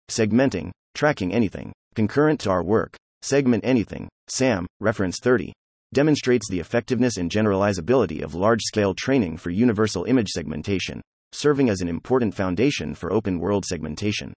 Segmenting, 0.09 0.71
tracking 0.95 1.33
anything, 1.33 1.71
concurrent 1.95 2.39
to 2.41 2.49
our 2.49 2.63
work, 2.63 2.95
segment 3.21 3.63
anything, 3.63 4.09
SAM, 4.27 4.65
reference 4.79 5.19
30, 5.21 5.53
demonstrates 5.93 6.49
the 6.49 6.59
effectiveness 6.59 7.17
and 7.17 7.29
generalizability 7.29 8.21
of 8.21 8.35
large 8.35 8.61
scale 8.61 8.93
training 8.93 9.37
for 9.37 9.49
universal 9.49 10.05
image 10.05 10.29
segmentation, 10.29 11.01
serving 11.33 11.69
as 11.69 11.81
an 11.81 11.87
important 11.87 12.33
foundation 12.33 12.93
for 12.93 13.11
open 13.11 13.39
world 13.39 13.65
segmentation. 13.65 14.33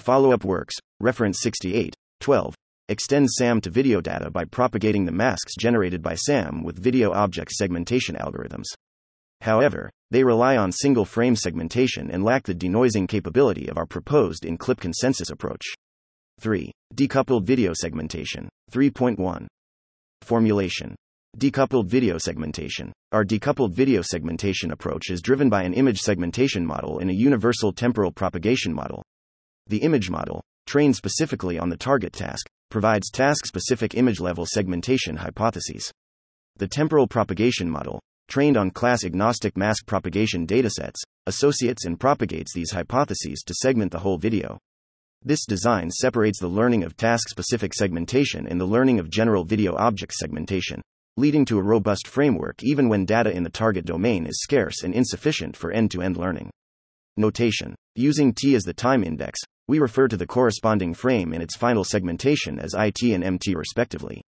Follow 0.00 0.32
up 0.32 0.44
works, 0.44 0.74
reference 1.00 1.40
68, 1.40 1.94
12, 2.20 2.54
extend 2.88 3.30
SAM 3.30 3.60
to 3.60 3.70
video 3.70 4.00
data 4.00 4.30
by 4.30 4.44
propagating 4.44 5.04
the 5.04 5.12
masks 5.12 5.54
generated 5.58 6.02
by 6.02 6.14
SAM 6.14 6.62
with 6.62 6.82
video 6.82 7.12
object 7.12 7.52
segmentation 7.52 8.16
algorithms. 8.16 8.66
However, 9.40 9.90
they 10.10 10.22
rely 10.22 10.56
on 10.56 10.70
single 10.72 11.04
frame 11.04 11.34
segmentation 11.34 12.10
and 12.10 12.22
lack 12.22 12.44
the 12.44 12.54
denoising 12.54 13.08
capability 13.08 13.68
of 13.68 13.78
our 13.78 13.86
proposed 13.86 14.44
in 14.44 14.58
clip 14.58 14.78
consensus 14.78 15.30
approach. 15.30 15.64
3. 16.40 16.70
Decoupled 16.94 17.44
video 17.44 17.72
segmentation. 17.74 18.48
3.1. 18.70 19.46
Formulation. 20.22 20.94
Decoupled 21.36 21.88
video 21.88 22.16
segmentation. 22.16 22.92
Our 23.10 23.24
decoupled 23.24 23.74
video 23.74 24.02
segmentation 24.02 24.70
approach 24.70 25.10
is 25.10 25.20
driven 25.20 25.50
by 25.50 25.64
an 25.64 25.74
image 25.74 25.98
segmentation 25.98 26.64
model 26.64 27.00
in 27.00 27.10
a 27.10 27.14
universal 27.14 27.72
temporal 27.72 28.12
propagation 28.12 28.72
model. 28.72 29.02
The 29.66 29.78
image 29.78 30.10
model, 30.10 30.40
trained 30.66 30.94
specifically 30.94 31.58
on 31.58 31.70
the 31.70 31.76
target 31.76 32.12
task, 32.12 32.46
provides 32.70 33.10
task 33.10 33.46
specific 33.46 33.96
image 33.96 34.20
level 34.20 34.46
segmentation 34.46 35.16
hypotheses. 35.16 35.90
The 36.56 36.68
temporal 36.68 37.08
propagation 37.08 37.68
model, 37.68 38.00
trained 38.28 38.56
on 38.56 38.70
class 38.70 39.04
agnostic 39.04 39.56
mask 39.56 39.86
propagation 39.86 40.46
datasets, 40.46 41.00
associates 41.26 41.84
and 41.84 41.98
propagates 41.98 42.54
these 42.54 42.70
hypotheses 42.70 43.42
to 43.46 43.54
segment 43.54 43.90
the 43.90 43.98
whole 43.98 44.18
video. 44.18 44.58
This 45.24 45.46
design 45.46 45.88
separates 45.88 46.40
the 46.40 46.48
learning 46.48 46.82
of 46.82 46.96
task 46.96 47.28
specific 47.28 47.74
segmentation 47.74 48.48
and 48.48 48.60
the 48.60 48.66
learning 48.66 48.98
of 48.98 49.08
general 49.08 49.44
video 49.44 49.76
object 49.76 50.14
segmentation, 50.14 50.82
leading 51.16 51.44
to 51.44 51.60
a 51.60 51.62
robust 51.62 52.08
framework 52.08 52.60
even 52.64 52.88
when 52.88 53.04
data 53.04 53.30
in 53.30 53.44
the 53.44 53.50
target 53.50 53.84
domain 53.84 54.26
is 54.26 54.42
scarce 54.42 54.82
and 54.82 54.92
insufficient 54.92 55.56
for 55.56 55.70
end 55.70 55.92
to 55.92 56.02
end 56.02 56.16
learning. 56.16 56.50
Notation 57.16 57.76
Using 57.94 58.34
T 58.34 58.56
as 58.56 58.64
the 58.64 58.74
time 58.74 59.04
index, 59.04 59.38
we 59.68 59.78
refer 59.78 60.08
to 60.08 60.16
the 60.16 60.26
corresponding 60.26 60.92
frame 60.92 61.32
in 61.32 61.40
its 61.40 61.56
final 61.56 61.84
segmentation 61.84 62.58
as 62.58 62.74
IT 62.76 63.02
and 63.02 63.22
MT 63.22 63.54
respectively. 63.54 64.22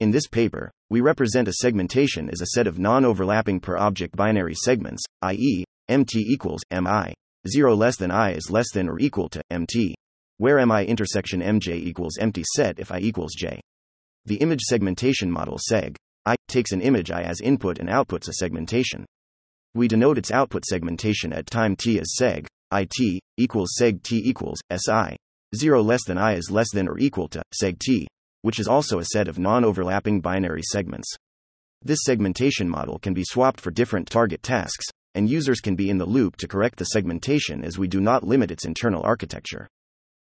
In 0.00 0.10
this 0.10 0.26
paper, 0.26 0.70
we 0.90 1.00
represent 1.00 1.48
a 1.48 1.54
segmentation 1.54 2.28
as 2.28 2.42
a 2.42 2.48
set 2.48 2.66
of 2.66 2.78
non 2.78 3.06
overlapping 3.06 3.58
per 3.58 3.78
object 3.78 4.14
binary 4.14 4.54
segments, 4.54 5.02
i.e., 5.22 5.64
MT 5.88 6.18
equals 6.28 6.60
MI. 6.70 7.14
0 7.48 7.74
less 7.74 7.96
than 7.96 8.10
I 8.10 8.32
is 8.32 8.50
less 8.50 8.70
than 8.74 8.90
or 8.90 8.98
equal 8.98 9.30
to 9.30 9.40
MT 9.50 9.94
where 10.38 10.64
mi 10.66 10.84
intersection 10.84 11.40
mj 11.40 11.74
equals 11.74 12.18
empty 12.18 12.44
set 12.54 12.78
if 12.78 12.92
i 12.92 12.98
equals 12.98 13.34
j. 13.34 13.60
The 14.24 14.36
image 14.36 14.62
segmentation 14.62 15.30
model 15.30 15.58
seg 15.58 15.96
i 16.26 16.34
takes 16.48 16.72
an 16.72 16.80
image 16.80 17.10
i 17.10 17.22
as 17.22 17.40
input 17.40 17.78
and 17.78 17.88
outputs 17.88 18.28
a 18.28 18.34
segmentation. 18.34 19.06
We 19.74 19.88
denote 19.88 20.18
its 20.18 20.30
output 20.30 20.64
segmentation 20.64 21.32
at 21.32 21.46
time 21.46 21.76
t 21.76 21.98
as 21.98 22.14
seg 22.20 22.46
it 22.72 23.20
equals 23.36 23.76
seg 23.80 24.02
t 24.02 24.20
equals 24.24 24.58
si 24.76 25.16
0 25.54 25.82
less 25.82 26.04
than 26.04 26.18
i 26.18 26.34
is 26.34 26.50
less 26.50 26.70
than 26.72 26.88
or 26.88 26.98
equal 26.98 27.28
to 27.28 27.42
seg 27.62 27.78
t, 27.78 28.08
which 28.42 28.58
is 28.58 28.68
also 28.68 28.98
a 28.98 29.04
set 29.04 29.28
of 29.28 29.38
non-overlapping 29.38 30.20
binary 30.20 30.62
segments. 30.62 31.14
This 31.82 32.00
segmentation 32.02 32.68
model 32.68 32.98
can 32.98 33.14
be 33.14 33.22
swapped 33.24 33.60
for 33.60 33.70
different 33.70 34.10
target 34.10 34.42
tasks, 34.42 34.86
and 35.14 35.30
users 35.30 35.60
can 35.60 35.76
be 35.76 35.88
in 35.88 35.98
the 35.98 36.04
loop 36.04 36.36
to 36.36 36.48
correct 36.48 36.78
the 36.78 36.86
segmentation 36.86 37.64
as 37.64 37.78
we 37.78 37.86
do 37.86 38.00
not 38.00 38.24
limit 38.24 38.50
its 38.50 38.64
internal 38.64 39.02
architecture. 39.02 39.68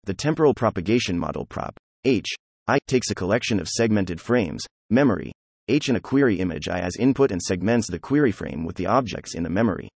The 0.08 0.14
temporal 0.14 0.54
propagation 0.54 1.18
model 1.18 1.44
prop 1.44 1.76
H 2.06 2.28
I 2.66 2.78
takes 2.86 3.10
a 3.10 3.14
collection 3.14 3.60
of 3.60 3.68
segmented 3.68 4.18
frames, 4.18 4.64
memory, 4.88 5.32
H 5.68 5.90
in 5.90 5.96
a 5.96 6.00
query 6.00 6.36
image 6.36 6.66
I 6.66 6.80
as 6.80 6.96
input 6.96 7.30
and 7.30 7.42
segments 7.42 7.90
the 7.90 7.98
query 7.98 8.32
frame 8.32 8.64
with 8.64 8.76
the 8.76 8.86
objects 8.86 9.34
in 9.34 9.42
the 9.42 9.50
memory. 9.50 9.90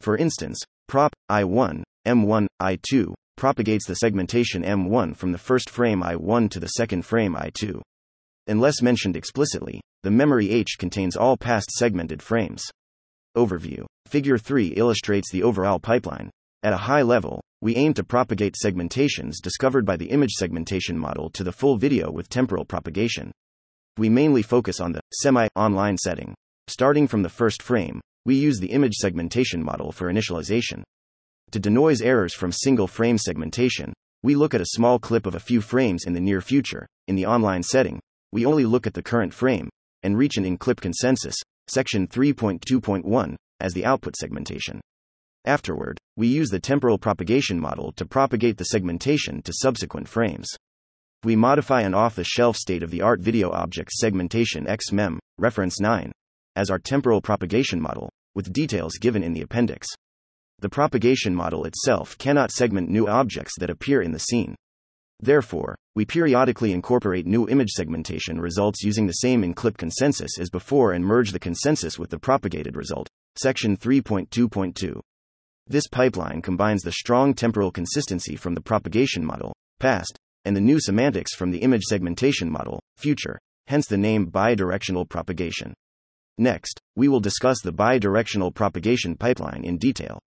For 0.00 0.16
instance, 0.16 0.60
prop 0.88 1.12
I1, 1.30 1.84
M1, 2.04 2.48
I2 2.60 3.14
propagates 3.36 3.86
the 3.86 3.94
segmentation 3.94 4.64
M1 4.64 5.14
from 5.14 5.30
the 5.30 5.38
first 5.38 5.70
frame 5.70 6.02
I1 6.02 6.50
to 6.50 6.58
the 6.58 6.66
second 6.66 7.02
frame 7.06 7.36
I2. 7.36 7.80
Unless 8.48 8.82
mentioned 8.82 9.16
explicitly, 9.16 9.80
the 10.02 10.10
memory 10.10 10.50
H 10.50 10.78
contains 10.80 11.14
all 11.14 11.36
past 11.36 11.70
segmented 11.70 12.20
frames. 12.20 12.64
Overview 13.36 13.84
Figure 14.08 14.36
3 14.36 14.74
illustrates 14.76 15.30
the 15.30 15.44
overall 15.44 15.78
pipeline. 15.78 16.32
At 16.64 16.72
a 16.72 16.78
high 16.78 17.02
level, 17.02 17.42
we 17.60 17.76
aim 17.76 17.92
to 17.92 18.02
propagate 18.02 18.56
segmentations 18.56 19.34
discovered 19.42 19.84
by 19.84 19.98
the 19.98 20.06
image 20.06 20.30
segmentation 20.30 20.98
model 20.98 21.28
to 21.32 21.44
the 21.44 21.52
full 21.52 21.76
video 21.76 22.10
with 22.10 22.30
temporal 22.30 22.64
propagation. 22.64 23.32
We 23.98 24.08
mainly 24.08 24.40
focus 24.40 24.80
on 24.80 24.92
the 24.92 25.02
semi 25.12 25.46
online 25.56 25.98
setting. 25.98 26.34
Starting 26.66 27.06
from 27.06 27.22
the 27.22 27.28
first 27.28 27.62
frame, 27.62 28.00
we 28.24 28.36
use 28.36 28.60
the 28.60 28.72
image 28.72 28.94
segmentation 28.94 29.62
model 29.62 29.92
for 29.92 30.10
initialization. 30.10 30.82
To 31.50 31.60
denoise 31.60 32.00
errors 32.00 32.32
from 32.32 32.50
single 32.50 32.86
frame 32.86 33.18
segmentation, 33.18 33.92
we 34.22 34.34
look 34.34 34.54
at 34.54 34.62
a 34.62 34.72
small 34.72 34.98
clip 34.98 35.26
of 35.26 35.34
a 35.34 35.40
few 35.40 35.60
frames 35.60 36.04
in 36.06 36.14
the 36.14 36.20
near 36.20 36.40
future. 36.40 36.86
In 37.08 37.14
the 37.14 37.26
online 37.26 37.62
setting, 37.62 38.00
we 38.32 38.46
only 38.46 38.64
look 38.64 38.86
at 38.86 38.94
the 38.94 39.02
current 39.02 39.34
frame 39.34 39.68
and 40.02 40.16
reach 40.16 40.38
an 40.38 40.46
in 40.46 40.56
clip 40.56 40.80
consensus, 40.80 41.36
section 41.68 42.08
3.2.1, 42.08 43.36
as 43.60 43.74
the 43.74 43.84
output 43.84 44.16
segmentation. 44.16 44.80
Afterward, 45.46 45.98
we 46.16 46.26
use 46.26 46.48
the 46.48 46.58
temporal 46.58 46.96
propagation 46.96 47.60
model 47.60 47.92
to 47.96 48.06
propagate 48.06 48.56
the 48.56 48.64
segmentation 48.64 49.42
to 49.42 49.52
subsequent 49.52 50.08
frames. 50.08 50.48
We 51.22 51.36
modify 51.36 51.82
an 51.82 51.92
off 51.92 52.16
the 52.16 52.24
shelf 52.24 52.56
state 52.56 52.82
of 52.82 52.90
the 52.90 53.02
art 53.02 53.20
video 53.20 53.50
object 53.50 53.90
segmentation 53.92 54.64
XMEM, 54.64 55.18
reference 55.36 55.80
9, 55.80 56.12
as 56.56 56.70
our 56.70 56.78
temporal 56.78 57.20
propagation 57.20 57.78
model, 57.78 58.08
with 58.34 58.54
details 58.54 58.96
given 58.98 59.22
in 59.22 59.34
the 59.34 59.42
appendix. 59.42 59.86
The 60.60 60.70
propagation 60.70 61.34
model 61.34 61.66
itself 61.66 62.16
cannot 62.16 62.50
segment 62.50 62.88
new 62.88 63.06
objects 63.06 63.52
that 63.58 63.68
appear 63.68 64.00
in 64.00 64.12
the 64.12 64.20
scene. 64.20 64.54
Therefore, 65.20 65.76
we 65.94 66.06
periodically 66.06 66.72
incorporate 66.72 67.26
new 67.26 67.46
image 67.50 67.70
segmentation 67.70 68.40
results 68.40 68.82
using 68.82 69.06
the 69.06 69.12
same 69.12 69.44
in 69.44 69.52
clip 69.52 69.76
consensus 69.76 70.38
as 70.38 70.48
before 70.48 70.92
and 70.92 71.04
merge 71.04 71.32
the 71.32 71.38
consensus 71.38 71.98
with 71.98 72.08
the 72.08 72.18
propagated 72.18 72.76
result. 72.76 73.08
Section 73.36 73.76
3.2.2. 73.76 75.00
This 75.66 75.86
pipeline 75.88 76.42
combines 76.42 76.82
the 76.82 76.92
strong 76.92 77.32
temporal 77.32 77.70
consistency 77.70 78.36
from 78.36 78.54
the 78.54 78.60
propagation 78.60 79.24
model, 79.24 79.54
past, 79.80 80.18
and 80.44 80.54
the 80.54 80.60
new 80.60 80.78
semantics 80.78 81.34
from 81.34 81.50
the 81.50 81.58
image 81.58 81.84
segmentation 81.84 82.50
model, 82.50 82.80
future, 82.96 83.38
hence 83.66 83.86
the 83.86 83.96
name 83.96 84.30
bidirectional 84.30 85.08
propagation. 85.08 85.72
Next, 86.36 86.78
we 86.96 87.08
will 87.08 87.20
discuss 87.20 87.62
the 87.62 87.72
bidirectional 87.72 88.54
propagation 88.54 89.16
pipeline 89.16 89.64
in 89.64 89.78
detail. 89.78 90.18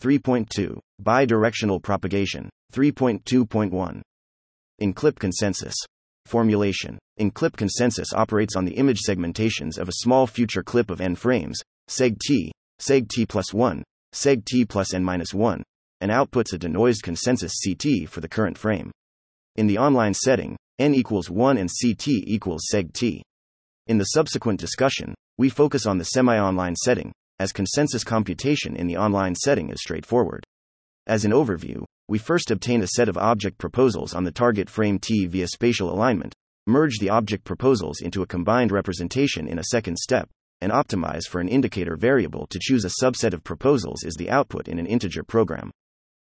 3.2 0.00 0.78
Bidirectional 1.02 1.82
propagation. 1.82 2.48
3.2.1 2.72 4.00
In 4.78 4.92
clip 4.92 5.18
consensus. 5.18 5.74
Formulation. 6.26 6.98
In 7.16 7.32
clip 7.32 7.56
consensus 7.56 8.12
operates 8.12 8.54
on 8.54 8.64
the 8.64 8.74
image 8.74 9.00
segmentations 9.00 9.78
of 9.78 9.88
a 9.88 9.94
small 9.94 10.26
future 10.26 10.62
clip 10.62 10.90
of 10.90 11.00
n 11.00 11.16
frames, 11.16 11.58
seg 11.88 12.18
t, 12.20 12.52
seg 12.80 13.08
t 13.08 13.26
plus 13.26 13.52
1, 13.52 13.82
seg 14.22 14.44
t 14.44 14.64
plus 14.64 14.94
n 14.94 15.04
minus 15.04 15.32
1, 15.32 15.62
and 16.00 16.10
outputs 16.10 16.52
a 16.52 16.58
denoised 16.58 17.02
consensus 17.02 17.52
CT 17.64 18.08
for 18.08 18.20
the 18.20 18.28
current 18.28 18.58
frame. 18.58 18.90
In 19.56 19.66
the 19.66 19.78
online 19.78 20.14
setting, 20.14 20.56
n 20.78 20.94
equals 20.94 21.30
1 21.30 21.58
and 21.58 21.68
CT 21.68 22.08
equals 22.08 22.62
seg 22.72 22.92
t. 22.92 23.22
In 23.86 23.98
the 23.98 24.04
subsequent 24.04 24.60
discussion, 24.60 25.14
we 25.38 25.48
focus 25.48 25.86
on 25.86 25.98
the 25.98 26.04
semi 26.04 26.38
online 26.38 26.76
setting, 26.76 27.12
as 27.38 27.52
consensus 27.52 28.04
computation 28.04 28.76
in 28.76 28.86
the 28.86 28.96
online 28.96 29.34
setting 29.34 29.70
is 29.70 29.80
straightforward. 29.80 30.44
As 31.06 31.24
an 31.24 31.32
overview, 31.32 31.84
we 32.08 32.18
first 32.18 32.50
obtain 32.50 32.82
a 32.82 32.86
set 32.88 33.08
of 33.08 33.16
object 33.16 33.58
proposals 33.58 34.14
on 34.14 34.24
the 34.24 34.32
target 34.32 34.68
frame 34.68 34.98
T 34.98 35.26
via 35.26 35.46
spatial 35.46 35.92
alignment, 35.92 36.34
merge 36.66 36.98
the 36.98 37.10
object 37.10 37.44
proposals 37.44 38.00
into 38.00 38.22
a 38.22 38.26
combined 38.26 38.72
representation 38.72 39.48
in 39.48 39.58
a 39.58 39.64
second 39.64 39.98
step, 39.98 40.28
and 40.60 40.72
optimize 40.72 41.24
for 41.28 41.40
an 41.40 41.48
indicator 41.48 41.96
variable 41.96 42.46
to 42.48 42.58
choose 42.60 42.84
a 42.84 43.02
subset 43.02 43.32
of 43.32 43.44
proposals 43.44 44.04
is 44.04 44.14
the 44.14 44.30
output 44.30 44.68
in 44.68 44.78
an 44.78 44.86
integer 44.86 45.22
program. 45.22 45.70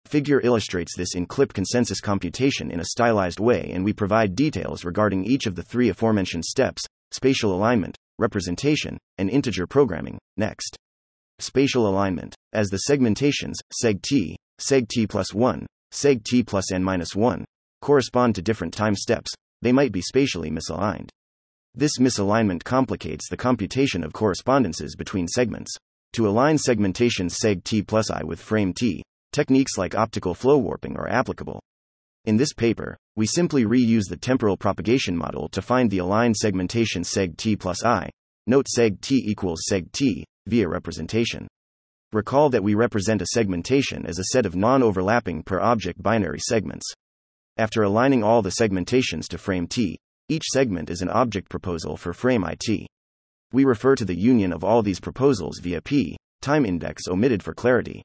Figure 0.05 0.39
illustrates 0.41 0.95
this 0.95 1.15
in 1.15 1.25
clip 1.25 1.53
consensus 1.53 1.99
computation 1.99 2.71
in 2.71 2.79
a 2.79 2.85
stylized 2.85 3.39
way, 3.39 3.71
and 3.73 3.83
we 3.83 3.91
provide 3.91 4.35
details 4.35 4.85
regarding 4.85 5.25
each 5.25 5.47
of 5.47 5.55
the 5.55 5.63
three 5.63 5.89
aforementioned 5.89 6.45
steps 6.45 6.81
spatial 7.11 7.53
alignment, 7.53 7.97
representation, 8.19 8.97
and 9.17 9.29
integer 9.29 9.67
programming. 9.67 10.17
Next, 10.37 10.77
spatial 11.39 11.87
alignment. 11.87 12.35
As 12.53 12.69
the 12.69 12.83
segmentations, 12.89 13.55
seg 13.83 14.01
t, 14.01 14.37
seg 14.59 14.87
t 14.87 15.07
plus 15.07 15.33
1, 15.33 15.65
seg 15.93 16.23
t 16.23 16.43
plus 16.43 16.71
n 16.71 16.83
minus 16.83 17.15
1, 17.15 17.45
correspond 17.81 18.35
to 18.35 18.41
different 18.41 18.73
time 18.73 18.95
steps, 18.95 19.31
they 19.61 19.71
might 19.71 19.91
be 19.91 20.01
spatially 20.01 20.49
misaligned. 20.49 21.09
This 21.79 21.99
misalignment 21.99 22.63
complicates 22.63 23.29
the 23.29 23.37
computation 23.37 24.03
of 24.03 24.11
correspondences 24.11 24.95
between 24.95 25.27
segments. 25.27 25.71
To 26.13 26.27
align 26.27 26.55
segmentations 26.55 27.37
seg 27.39 27.63
t 27.63 27.83
plus 27.83 28.09
i 28.09 28.23
with 28.23 28.39
frame 28.39 28.73
t, 28.73 29.03
techniques 29.31 29.77
like 29.77 29.93
optical 29.93 30.33
flow 30.33 30.57
warping 30.57 30.97
are 30.97 31.07
applicable. 31.07 31.61
In 32.25 32.35
this 32.35 32.51
paper, 32.51 32.97
we 33.15 33.27
simply 33.27 33.65
reuse 33.65 34.09
the 34.09 34.17
temporal 34.17 34.57
propagation 34.57 35.15
model 35.15 35.47
to 35.49 35.61
find 35.61 35.91
the 35.91 35.99
aligned 35.99 36.35
segmentation 36.35 37.03
seg 37.03 37.37
t 37.37 37.55
plus 37.55 37.85
i. 37.85 38.09
Note 38.47 38.65
seg 38.75 38.99
t 38.99 39.23
equals 39.27 39.61
seg 39.71 39.91
t 39.91 40.25
via 40.47 40.67
representation. 40.67 41.47
Recall 42.11 42.49
that 42.49 42.63
we 42.63 42.73
represent 42.73 43.21
a 43.21 43.27
segmentation 43.35 44.03
as 44.07 44.17
a 44.17 44.33
set 44.33 44.47
of 44.47 44.55
non 44.55 44.81
overlapping 44.81 45.43
per 45.43 45.59
object 45.59 46.01
binary 46.01 46.39
segments. 46.39 46.91
After 47.57 47.83
aligning 47.83 48.23
all 48.23 48.41
the 48.41 48.49
segmentations 48.59 49.27
to 49.27 49.37
frame 49.37 49.67
T, 49.67 49.99
each 50.29 50.43
segment 50.51 50.89
is 50.89 51.01
an 51.01 51.09
object 51.09 51.49
proposal 51.49 51.95
for 51.95 52.13
frame 52.13 52.43
IT. 52.43 52.87
We 53.53 53.63
refer 53.63 53.95
to 53.95 54.05
the 54.05 54.19
union 54.19 54.51
of 54.51 54.63
all 54.63 54.81
these 54.81 54.99
proposals 54.99 55.59
via 55.59 55.81
P, 55.81 56.17
time 56.41 56.65
index 56.65 57.03
omitted 57.07 57.41
for 57.41 57.53
clarity. 57.53 58.03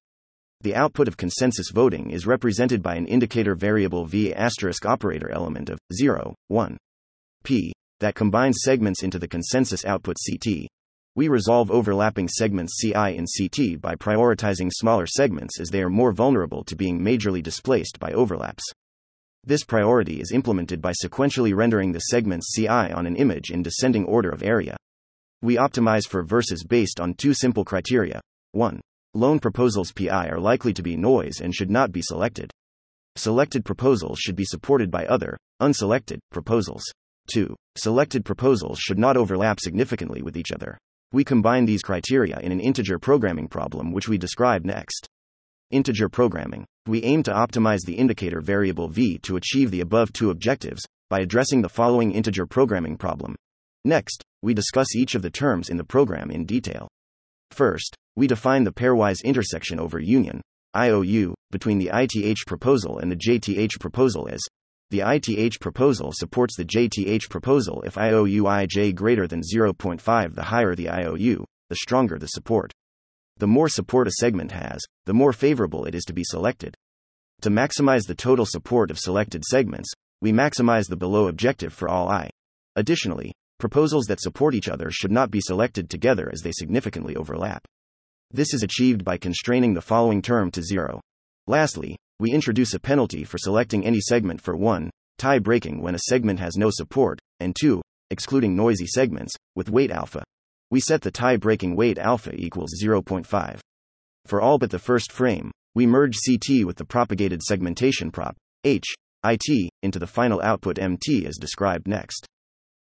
The 0.61 0.77
output 0.77 1.09
of 1.09 1.17
consensus 1.17 1.71
voting 1.71 2.11
is 2.11 2.27
represented 2.27 2.83
by 2.83 2.95
an 2.95 3.07
indicator 3.07 3.57
variable 3.57 4.05
v 4.05 4.33
asterisk 4.33 4.87
operator 4.87 5.31
element 5.31 5.69
of 5.69 5.79
0, 5.93 6.35
1. 6.49 6.79
P 7.43 7.73
that 7.99 8.15
combines 8.15 8.59
segments 8.63 9.03
into 9.03 9.19
the 9.19 9.29
consensus 9.29 9.85
output 9.85 10.17
CT, 10.29 10.67
we 11.15 11.29
resolve 11.29 11.71
overlapping 11.71 12.27
segments 12.27 12.81
CI 12.81 13.17
and 13.17 13.29
CT 13.39 13.81
by 13.81 13.95
prioritizing 13.95 14.71
smaller 14.73 15.07
segments 15.07 15.61
as 15.61 15.69
they 15.69 15.83
are 15.83 15.91
more 15.91 16.13
vulnerable 16.13 16.65
to 16.65 16.75
being 16.75 16.99
majorly 16.99 17.43
displaced 17.43 18.01
by 18.01 18.11
overlaps. 18.13 18.65
This 19.45 19.65
priority 19.65 20.21
is 20.21 20.31
implemented 20.31 20.81
by 20.81 20.93
sequentially 20.93 21.53
rendering 21.53 21.91
the 21.91 21.99
segments 21.99 22.55
CI 22.55 22.69
on 22.69 23.07
an 23.07 23.17
image 23.17 23.51
in 23.51 23.61
descending 23.61 24.05
order 24.05 24.31
of 24.31 24.45
area. 24.45 24.77
We 25.41 25.57
optimize 25.57 26.07
for 26.07 26.23
versus 26.23 26.63
based 26.63 27.01
on 27.01 27.15
two 27.15 27.35
simple 27.35 27.65
criteria. 27.65 28.21
1. 28.53 28.81
Lone 29.15 29.41
proposals 29.41 29.91
PI 29.91 30.29
are 30.29 30.39
likely 30.39 30.73
to 30.75 30.83
be 30.83 30.97
noise 30.97 31.41
and 31.41 31.53
should 31.53 31.73
not 31.73 31.91
be 31.91 32.03
selected. 32.03 32.53
Selected 33.17 33.65
proposals 33.65 34.21
should 34.21 34.37
be 34.37 34.45
supported 34.45 34.93
by 34.93 35.07
other, 35.07 35.37
unselected, 35.61 36.21
proposals. 36.31 36.85
2. 37.33 37.53
Selected 37.77 38.25
proposals 38.25 38.79
should 38.79 38.99
not 38.99 39.17
overlap 39.17 39.59
significantly 39.59 40.23
with 40.23 40.37
each 40.37 40.53
other. 40.53 40.79
We 41.11 41.25
combine 41.25 41.65
these 41.65 41.83
criteria 41.83 42.39
in 42.39 42.53
an 42.53 42.61
integer 42.61 43.01
programming 43.01 43.49
problem 43.49 43.93
which 43.93 44.09
we 44.09 44.19
describe 44.19 44.65
next. 44.65 45.09
Integer 45.73 46.11
programming. 46.11 46.67
We 46.87 47.03
aim 47.03 47.23
to 47.23 47.33
optimize 47.33 47.81
the 47.87 47.95
indicator 47.95 48.43
variable 48.43 48.89
v 48.89 49.19
to 49.23 49.37
achieve 49.37 49.71
the 49.71 49.81
above 49.81 50.13
two 50.13 50.31
objectives 50.31 50.83
by 51.09 51.21
addressing 51.21 51.63
the 51.63 51.69
following 51.71 52.13
integer 52.13 52.45
programming 52.45 52.99
problem. 52.99 53.35
Next, 53.85 54.23
we 54.43 54.53
discuss 54.53 54.95
each 54.95 55.15
of 55.15 55.23
the 55.23 55.31
terms 55.31 55.71
in 55.71 55.79
the 55.79 55.85
program 55.85 56.31
in 56.31 56.45
detail. 56.45 56.89
First, 57.51 57.97
we 58.17 58.27
define 58.27 58.65
the 58.65 58.73
pairwise 58.73 59.25
intersection 59.25 59.81
over 59.81 59.99
union 59.99 60.43
IOU 60.77 61.35
between 61.51 61.79
the 61.79 61.91
ITH 61.93 62.47
proposal 62.47 62.99
and 62.99 63.11
the 63.11 63.17
JTH 63.17 63.81
proposal 63.81 64.29
as 64.31 64.41
the 64.91 65.01
ITH 65.01 65.59
proposal 65.59 66.13
supports 66.13 66.55
the 66.55 66.67
JTH 66.67 67.31
proposal 67.31 67.83
if 67.87 67.95
IOUIJ 67.95 68.95
greater 68.95 69.27
than 69.27 69.41
0.5 69.41 70.35
the 70.35 70.43
higher 70.43 70.75
the 70.75 70.91
IOU, 70.91 71.45
the 71.71 71.77
stronger 71.77 72.19
the 72.19 72.27
support. 72.27 72.73
The 73.39 73.47
more 73.47 73.69
support 73.69 74.07
a 74.07 74.13
segment 74.13 74.53
has, 74.53 74.81
the 75.07 75.15
more 75.15 75.33
favorable 75.33 75.85
it 75.85 75.95
is 75.95 76.05
to 76.05 76.13
be 76.13 76.25
selected. 76.25 76.75
To 77.43 77.51
maximize 77.51 78.07
the 78.07 78.15
total 78.15 78.47
support 78.47 78.91
of 78.91 78.99
selected 78.99 79.45
segments, 79.45 79.91
we 80.21 80.33
maximize 80.33 80.89
the 80.89 80.97
below 80.97 81.27
objective 81.27 81.73
for 81.73 81.89
all 81.89 82.09
I. 82.09 82.31
Additionally, 82.77 83.33
proposals 83.59 84.07
that 84.07 84.21
support 84.21 84.55
each 84.55 84.69
other 84.69 84.91
should 84.91 85.11
not 85.11 85.31
be 85.31 85.41
selected 85.41 85.91
together 85.91 86.31
as 86.33 86.41
they 86.43 86.53
significantly 86.53 87.17
overlap. 87.17 87.67
This 88.31 88.55
is 88.55 88.63
achieved 88.63 89.05
by 89.05 89.19
constraining 89.19 89.75
the 89.75 89.81
following 89.81 90.23
term 90.23 90.51
to 90.53 90.63
zero. 90.63 91.01
Lastly, 91.47 91.97
we 92.19 92.31
introduce 92.31 92.73
a 92.73 92.81
penalty 92.81 93.25
for 93.25 93.37
selecting 93.39 93.85
any 93.85 94.01
segment 94.01 94.41
for 94.41 94.57
1. 94.57 94.91
Tie 95.19 95.39
breaking 95.41 95.83
when 95.83 95.95
a 95.95 96.01
segment 96.09 96.39
has 96.39 96.57
no 96.57 96.71
support, 96.71 97.19
and 97.41 97.55
2. 97.61 97.83
Excluding 98.11 98.55
noisy 98.55 98.87
segments, 98.87 99.35
with 99.57 99.71
weight 99.71 99.91
alpha. 99.91 100.23
We 100.73 100.81
set 100.81 101.03
the 101.03 101.11
tie 101.11 101.37
breaking 101.37 101.77
weight 101.77 101.99
alpha 101.99 102.35
equals 102.35 102.71
0.5. 102.83 103.61
For 104.25 104.41
all 104.41 104.57
but 104.57 104.71
the 104.71 104.79
first 104.79 105.13
frame, 105.13 105.51
we 105.75 105.85
merge 105.85 106.17
CT 106.27 106.65
with 106.65 106.77
the 106.77 106.87
propagated 106.87 107.43
segmentation 107.43 108.11
prop, 108.11 108.39
H, 108.65 108.87
IT, 109.23 109.71
into 109.83 109.99
the 109.99 110.07
final 110.07 110.41
output 110.41 110.79
MT 110.79 111.27
as 111.27 111.37
described 111.37 111.87
next. 111.87 112.27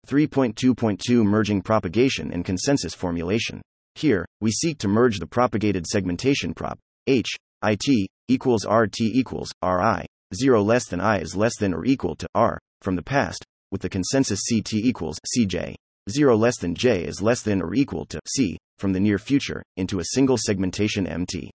3.2.2 0.08 1.24
Merging 1.24 1.62
propagation 1.62 2.32
and 2.32 2.44
consensus 2.44 2.92
formulation. 2.92 3.62
Here, 3.94 4.26
we 4.40 4.50
seek 4.50 4.78
to 4.78 4.88
merge 4.88 5.20
the 5.20 5.28
propagated 5.28 5.86
segmentation 5.86 6.54
prop, 6.54 6.80
H, 7.06 7.36
IT, 7.62 8.08
equals 8.26 8.66
RT 8.66 9.00
equals 9.02 9.52
RI, 9.62 10.06
0 10.34 10.60
less 10.60 10.88
than 10.88 11.00
I 11.00 11.20
is 11.20 11.36
less 11.36 11.56
than 11.56 11.72
or 11.72 11.84
equal 11.84 12.16
to 12.16 12.26
R, 12.34 12.58
from 12.82 12.96
the 12.96 13.02
past, 13.02 13.44
with 13.70 13.80
the 13.80 13.88
consensus 13.88 14.40
CT 14.50 14.74
equals 14.74 15.20
CJ, 15.38 15.76
0 16.08 16.36
less 16.36 16.58
than 16.58 16.74
J 16.74 17.04
is 17.04 17.20
less 17.20 17.42
than 17.42 17.60
or 17.60 17.74
equal 17.74 18.06
to 18.06 18.20
C, 18.28 18.58
from 18.78 18.92
the 18.92 19.00
near 19.00 19.18
future, 19.18 19.62
into 19.76 19.98
a 19.98 20.04
single 20.14 20.36
segmentation 20.38 21.06
MT. 21.06 21.50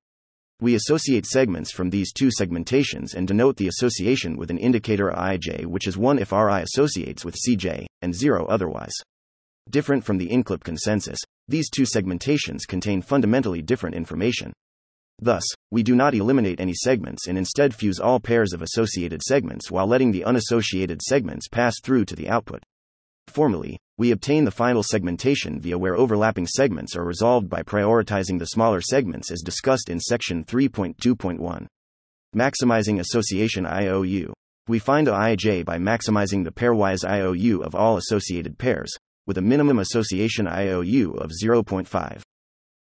We 0.61 0.75
associate 0.75 1.25
segments 1.25 1.71
from 1.71 1.89
these 1.89 2.11
two 2.11 2.29
segmentations 2.37 3.13
and 3.13 3.27
denote 3.27 3.57
the 3.57 3.69
association 3.69 4.35
with 4.35 4.49
an 4.49 4.57
indicator 4.57 5.11
IJ, 5.11 5.65
which 5.65 5.87
is 5.87 5.97
1 5.97 6.19
if 6.19 6.31
RI 6.31 6.63
associates 6.63 7.23
with 7.23 7.35
CJ, 7.35 7.85
and 8.01 8.13
0 8.13 8.45
otherwise. 8.47 8.93
Different 9.69 10.03
from 10.03 10.17
the 10.17 10.27
inclip 10.27 10.63
consensus, 10.63 11.19
these 11.47 11.69
two 11.69 11.83
segmentations 11.83 12.67
contain 12.67 13.01
fundamentally 13.01 13.61
different 13.61 13.95
information. 13.95 14.51
Thus, 15.21 15.43
we 15.69 15.83
do 15.83 15.95
not 15.95 16.15
eliminate 16.15 16.59
any 16.59 16.73
segments 16.73 17.27
and 17.27 17.37
instead 17.37 17.75
fuse 17.75 17.99
all 17.99 18.19
pairs 18.19 18.51
of 18.51 18.61
associated 18.61 19.21
segments 19.21 19.69
while 19.69 19.87
letting 19.87 20.11
the 20.11 20.23
unassociated 20.23 21.01
segments 21.01 21.47
pass 21.47 21.75
through 21.83 22.05
to 22.05 22.15
the 22.15 22.29
output. 22.29 22.63
Formally, 23.29 23.77
we 23.99 24.09
obtain 24.09 24.43
the 24.43 24.49
final 24.49 24.81
segmentation 24.81 25.59
via 25.59 25.77
where 25.77 25.95
overlapping 25.95 26.47
segments 26.47 26.95
are 26.95 27.05
resolved 27.05 27.47
by 27.47 27.61
prioritizing 27.61 28.39
the 28.39 28.47
smaller 28.47 28.81
segments 28.81 29.31
as 29.31 29.41
discussed 29.41 29.89
in 29.89 29.99
section 29.99 30.43
3.2.1. 30.43 31.67
Maximizing 32.35 32.99
association 32.99 33.67
IOU. 33.67 34.33
We 34.67 34.79
find 34.79 35.07
IJ 35.07 35.63
by 35.63 35.77
maximizing 35.77 36.43
the 36.43 36.51
pairwise 36.51 37.07
IOU 37.07 37.61
of 37.61 37.75
all 37.75 37.97
associated 37.97 38.57
pairs, 38.57 38.91
with 39.27 39.37
a 39.37 39.43
minimum 39.43 39.77
association 39.77 40.47
IOU 40.47 41.11
of 41.13 41.29
0.5. 41.31 42.21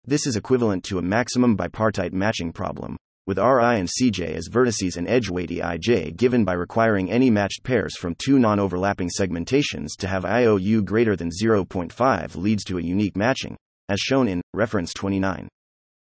This 0.04 0.28
is 0.28 0.36
equivalent 0.36 0.84
to 0.84 0.98
a 0.98 1.02
maximum 1.02 1.56
bipartite 1.56 2.12
matching 2.12 2.52
problem, 2.52 2.96
with 3.26 3.38
Ri 3.38 3.80
and 3.80 3.88
Cj 3.88 4.34
as 4.34 4.48
vertices 4.48 4.96
and 4.96 5.08
edge 5.08 5.28
weight 5.28 5.50
Eij 5.50 6.16
given 6.16 6.44
by 6.44 6.52
requiring 6.52 7.10
any 7.10 7.30
matched 7.30 7.64
pairs 7.64 7.96
from 7.96 8.14
two 8.16 8.38
non 8.38 8.60
overlapping 8.60 9.08
segmentations 9.08 9.96
to 9.98 10.06
have 10.06 10.24
IOU 10.24 10.82
greater 10.82 11.16
than 11.16 11.30
0.5 11.30 12.36
leads 12.36 12.64
to 12.64 12.78
a 12.78 12.82
unique 12.82 13.16
matching, 13.16 13.56
as 13.88 13.98
shown 13.98 14.28
in 14.28 14.40
reference 14.54 14.92
29. 14.94 15.48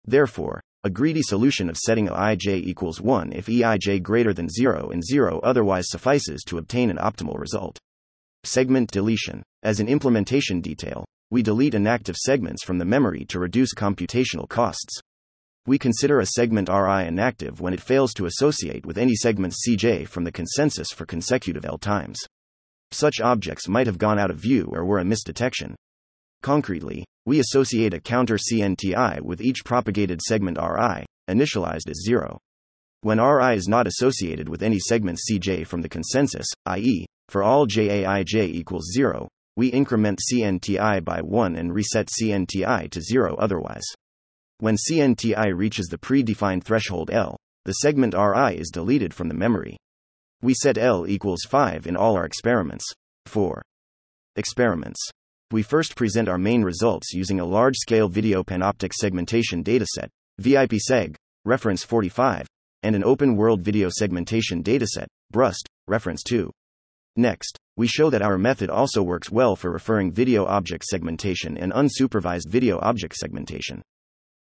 Therefore, 0.04 0.60
a 0.84 0.90
greedy 0.90 1.22
solution 1.22 1.68
of 1.68 1.76
setting 1.76 2.06
Ij 2.06 2.46
equals 2.46 3.00
1 3.00 3.32
if 3.32 3.46
Eij 3.46 4.00
greater 4.00 4.32
than 4.32 4.48
0 4.48 4.90
and 4.90 5.04
0 5.04 5.40
otherwise 5.40 5.88
suffices 5.88 6.44
to 6.46 6.58
obtain 6.58 6.88
an 6.88 6.98
optimal 6.98 7.38
result. 7.38 7.78
Segment 8.44 8.90
deletion. 8.90 9.42
As 9.64 9.80
an 9.80 9.88
implementation 9.88 10.60
detail, 10.60 11.04
we 11.30 11.42
delete 11.42 11.74
inactive 11.74 12.16
segments 12.16 12.62
from 12.62 12.78
the 12.78 12.84
memory 12.84 13.24
to 13.26 13.40
reduce 13.40 13.74
computational 13.74 14.48
costs. 14.48 15.00
We 15.66 15.78
consider 15.78 16.20
a 16.20 16.26
segment 16.26 16.68
RI 16.68 17.06
inactive 17.06 17.60
when 17.60 17.74
it 17.74 17.80
fails 17.80 18.14
to 18.14 18.26
associate 18.26 18.86
with 18.86 18.98
any 18.98 19.14
segments 19.14 19.66
CJ 19.68 20.08
from 20.08 20.24
the 20.24 20.32
consensus 20.32 20.90
for 20.90 21.04
consecutive 21.04 21.64
L 21.64 21.78
times. 21.78 22.18
Such 22.90 23.20
objects 23.20 23.68
might 23.68 23.86
have 23.86 23.98
gone 23.98 24.18
out 24.18 24.30
of 24.30 24.38
view 24.38 24.70
or 24.72 24.84
were 24.84 24.98
a 24.98 25.04
misdetection. 25.04 25.74
Concretely, 26.42 27.04
we 27.26 27.40
associate 27.40 27.92
a 27.92 28.00
counter 28.00 28.36
CNTI 28.36 29.20
with 29.20 29.42
each 29.42 29.64
propagated 29.64 30.22
segment 30.22 30.56
Ri, 30.56 31.04
initialized 31.28 31.90
as 31.90 32.02
0. 32.06 32.38
When 33.02 33.20
Ri 33.20 33.54
is 33.54 33.68
not 33.68 33.86
associated 33.86 34.48
with 34.48 34.62
any 34.62 34.78
segment 34.78 35.18
Cj 35.30 35.66
from 35.66 35.82
the 35.82 35.88
consensus, 35.88 36.46
i.e., 36.66 37.06
for 37.28 37.42
all 37.42 37.66
jaij 37.66 38.34
equals 38.34 38.90
0, 38.94 39.28
we 39.56 39.68
increment 39.68 40.20
CNTI 40.32 41.04
by 41.04 41.20
1 41.20 41.56
and 41.56 41.74
reset 41.74 42.08
CNTI 42.08 42.90
to 42.90 43.02
0 43.02 43.36
otherwise. 43.36 43.84
When 44.60 44.74
CNTI 44.74 45.56
reaches 45.56 45.86
the 45.86 45.98
predefined 45.98 46.64
threshold 46.64 47.12
L, 47.12 47.36
the 47.64 47.74
segment 47.74 48.14
Ri 48.14 48.56
is 48.56 48.70
deleted 48.72 49.14
from 49.14 49.28
the 49.28 49.34
memory. 49.34 49.76
We 50.42 50.52
set 50.52 50.76
L 50.76 51.06
equals 51.06 51.44
5 51.48 51.86
in 51.86 51.96
all 51.96 52.16
our 52.16 52.24
experiments. 52.24 52.84
4. 53.26 53.62
Experiments. 54.34 54.98
We 55.52 55.62
first 55.62 55.94
present 55.94 56.28
our 56.28 56.38
main 56.38 56.64
results 56.64 57.12
using 57.14 57.38
a 57.38 57.44
large 57.44 57.76
scale 57.76 58.08
video 58.08 58.42
panoptic 58.42 58.92
segmentation 58.94 59.62
dataset, 59.62 60.08
VIPSEG, 60.40 61.14
reference 61.44 61.84
45, 61.84 62.48
and 62.82 62.96
an 62.96 63.04
open 63.04 63.36
world 63.36 63.62
video 63.62 63.88
segmentation 63.88 64.64
dataset, 64.64 65.06
BURST, 65.30 65.68
reference 65.86 66.24
2. 66.24 66.50
Next, 67.14 67.56
we 67.76 67.86
show 67.86 68.10
that 68.10 68.22
our 68.22 68.38
method 68.38 68.70
also 68.70 69.04
works 69.04 69.30
well 69.30 69.54
for 69.54 69.70
referring 69.70 70.10
video 70.10 70.46
object 70.46 70.82
segmentation 70.84 71.56
and 71.56 71.72
unsupervised 71.72 72.48
video 72.48 72.80
object 72.80 73.14
segmentation. 73.14 73.82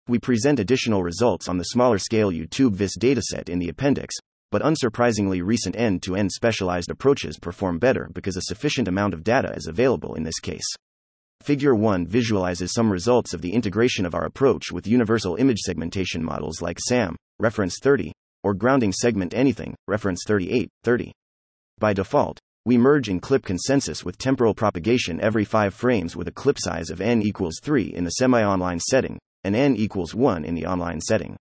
We 0.10 0.20
present 0.20 0.60
additional 0.60 1.02
results 1.02 1.48
on 1.48 1.58
the 1.58 1.64
smaller 1.64 1.98
scale 1.98 2.30
YouTube 2.30 2.74
VIS 2.74 2.98
dataset 2.98 3.48
in 3.48 3.60
the 3.60 3.70
appendix, 3.70 4.14
but 4.52 4.62
unsurprisingly, 4.62 5.42
recent 5.42 5.78
end 5.78 6.04
to 6.04 6.18
end 6.18 6.30
specialized 6.30 6.92
approaches 6.92 7.40
perform 7.40 7.80
better 7.80 8.10
because 8.12 8.36
a 8.36 8.42
sufficient 8.42 8.90
amount 8.90 9.14
of 9.14 9.24
data 9.24 9.54
is 9.56 9.68
available 9.68 10.16
in 10.16 10.24
this 10.24 10.42
case. 10.42 10.68
Figure 11.42 11.74
1 11.74 12.06
visualizes 12.06 12.74
some 12.74 12.92
results 12.92 13.34
of 13.34 13.42
the 13.42 13.54
integration 13.54 14.06
of 14.06 14.14
our 14.14 14.26
approach 14.26 14.74
with 14.74 14.88
universal 14.88 15.38
image 15.38 15.60
segmentation 15.60 16.22
models 16.22 16.62
like 16.62 16.80
SAM, 16.82 17.16
reference 17.40 17.78
30, 17.82 18.12
or 18.44 18.54
grounding 18.54 18.92
segment 18.92 19.34
anything, 19.34 19.74
reference 19.88 20.24
38, 20.28 20.68
30. 20.84 21.14
By 21.80 21.94
default, 21.94 22.40
we 22.66 22.78
merge 22.78 23.08
in 23.08 23.22
clip 23.22 23.46
consensus 23.46 24.04
with 24.04 24.18
temporal 24.18 24.54
propagation 24.54 25.22
every 25.22 25.46
5 25.46 25.74
frames 25.74 26.14
with 26.14 26.28
a 26.28 26.34
clip 26.34 26.58
size 26.60 26.90
of 26.90 27.00
n 27.00 27.22
equals 27.22 27.62
3 27.64 27.94
in 27.96 28.04
the 28.04 28.12
semi 28.12 28.44
online 28.44 28.82
setting, 28.82 29.18
and 29.44 29.56
n 29.56 29.76
equals 29.76 30.16
1 30.16 30.46
in 30.46 30.56
the 30.56 30.66
online 30.66 31.02
setting. 31.02 31.36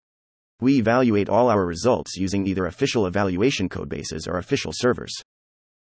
We 0.59 0.77
evaluate 0.77 1.29
all 1.29 1.49
our 1.49 1.65
results 1.65 2.15
using 2.17 2.45
either 2.45 2.65
official 2.65 3.07
evaluation 3.07 3.67
codebases 3.67 4.27
or 4.27 4.37
official 4.37 4.71
servers. 4.73 5.13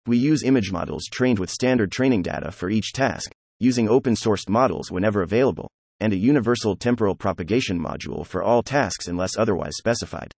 We 0.05 0.17
use 0.17 0.43
image 0.43 0.71
models 0.71 1.05
trained 1.12 1.39
with 1.39 1.49
standard 1.49 1.91
training 1.91 2.21
data 2.21 2.51
for 2.51 2.69
each 2.69 2.93
task, 2.93 3.32
using 3.60 3.89
open 3.89 4.15
sourced 4.15 4.47
models 4.47 4.91
whenever 4.91 5.21
available, 5.21 5.69
and 5.99 6.13
a 6.13 6.17
universal 6.17 6.75
temporal 6.75 7.15
propagation 7.15 7.77
module 7.77 8.25
for 8.25 8.41
all 8.41 8.63
tasks 8.63 9.08
unless 9.08 9.38
otherwise 9.38 9.75
specified. 9.75 10.32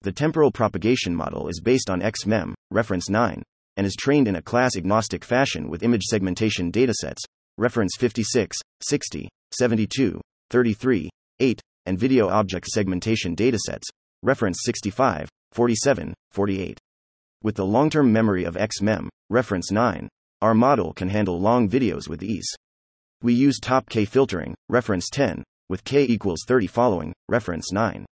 The 0.00 0.12
temporal 0.12 0.50
propagation 0.50 1.14
model 1.14 1.48
is 1.48 1.60
based 1.60 1.90
on 1.90 2.00
XMEM, 2.00 2.54
reference 2.70 3.10
9, 3.10 3.42
and 3.76 3.86
is 3.86 3.96
trained 3.96 4.28
in 4.28 4.36
a 4.36 4.42
class 4.42 4.76
agnostic 4.76 5.24
fashion 5.24 5.68
with 5.68 5.82
image 5.82 6.04
segmentation 6.04 6.72
datasets, 6.72 7.20
reference 7.58 7.96
56, 7.98 8.56
60, 8.80 9.28
72, 9.52 10.20
33, 10.54 11.10
8, 11.40 11.60
and 11.86 11.98
video 11.98 12.28
object 12.28 12.68
segmentation 12.68 13.34
datasets, 13.34 13.88
reference 14.22 14.58
65, 14.62 15.28
47, 15.50 16.14
48. 16.30 16.78
With 17.42 17.56
the 17.56 17.66
long 17.66 17.90
term 17.90 18.12
memory 18.12 18.44
of 18.44 18.54
XMEM, 18.54 19.08
reference 19.30 19.72
9, 19.72 20.08
our 20.42 20.54
model 20.54 20.92
can 20.92 21.08
handle 21.08 21.40
long 21.40 21.68
videos 21.68 22.08
with 22.08 22.22
ease. 22.22 22.46
We 23.20 23.34
use 23.34 23.58
top 23.58 23.88
K 23.90 24.04
filtering, 24.04 24.54
reference 24.68 25.08
10, 25.10 25.42
with 25.68 25.82
K 25.82 26.04
equals 26.04 26.44
30 26.46 26.68
following, 26.68 27.12
reference 27.28 27.72
9. 27.72 28.06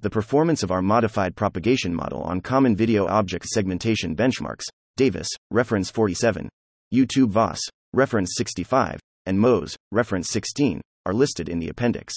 The 0.00 0.08
performance 0.08 0.62
of 0.62 0.70
our 0.70 0.80
modified 0.80 1.36
propagation 1.36 1.94
model 1.94 2.22
on 2.22 2.40
common 2.40 2.74
video 2.74 3.06
object 3.08 3.44
segmentation 3.44 4.16
benchmarks, 4.16 4.64
Davis, 4.96 5.28
reference 5.50 5.90
47, 5.90 6.48
YouTube 6.94 7.28
VOS, 7.28 7.60
reference 7.92 8.36
65, 8.38 8.98
and 9.26 9.38
MOSE, 9.38 9.76
reference 9.92 10.30
16, 10.30 10.80
are 11.06 11.14
listed 11.14 11.48
in 11.48 11.58
the 11.58 11.68
appendix. 11.68 12.14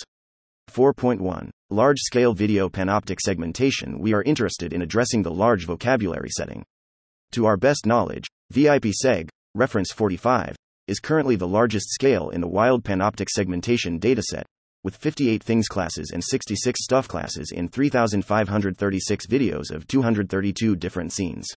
4.1 0.72 1.50
Large 1.70 2.00
scale 2.00 2.34
video 2.34 2.70
panoptic 2.70 3.20
segmentation. 3.20 4.00
We 4.00 4.14
are 4.14 4.24
interested 4.24 4.74
in 4.74 4.82
addressing 4.82 5.22
the 5.22 5.32
large 5.32 5.66
vocabulary 5.66 6.30
setting. 6.30 6.64
To 7.34 7.46
our 7.46 7.58
best 7.58 7.86
knowledge, 7.86 8.26
VIPSEG, 8.54 9.28
reference 9.56 9.92
45, 9.92 10.56
is 10.88 11.00
currently 11.00 11.36
the 11.36 11.48
largest 11.48 11.90
scale 11.90 12.30
in 12.30 12.40
the 12.40 12.48
wild 12.48 12.84
panoptic 12.84 13.28
segmentation 13.30 14.00
dataset, 14.00 14.44
with 14.84 14.96
58 14.96 15.44
things 15.44 15.68
classes 15.68 16.12
and 16.14 16.24
66 16.24 16.82
stuff 16.82 17.08
classes 17.08 17.52
in 17.52 17.68
3,536 17.68 19.28
videos 19.28 19.72
of 19.72 19.86
232 19.88 20.76
different 20.78 21.12
scenes 21.12 21.48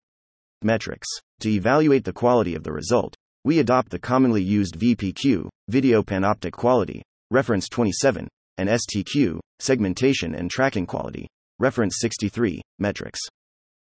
metrics. 0.62 1.06
To 1.40 1.50
evaluate 1.50 2.04
the 2.04 2.12
quality 2.12 2.54
of 2.54 2.64
the 2.64 2.72
result, 2.72 3.14
we 3.44 3.60
adopt 3.60 3.90
the 3.90 3.98
commonly 3.98 4.42
used 4.42 4.78
VPQ, 4.78 5.48
video 5.68 6.02
panoptic 6.02 6.52
quality, 6.52 7.02
reference 7.30 7.68
27, 7.68 8.28
and 8.58 8.68
STQ, 8.68 9.38
segmentation 9.58 10.34
and 10.34 10.50
tracking 10.50 10.86
quality, 10.86 11.26
reference 11.58 11.96
63, 12.00 12.60
metrics. 12.78 13.20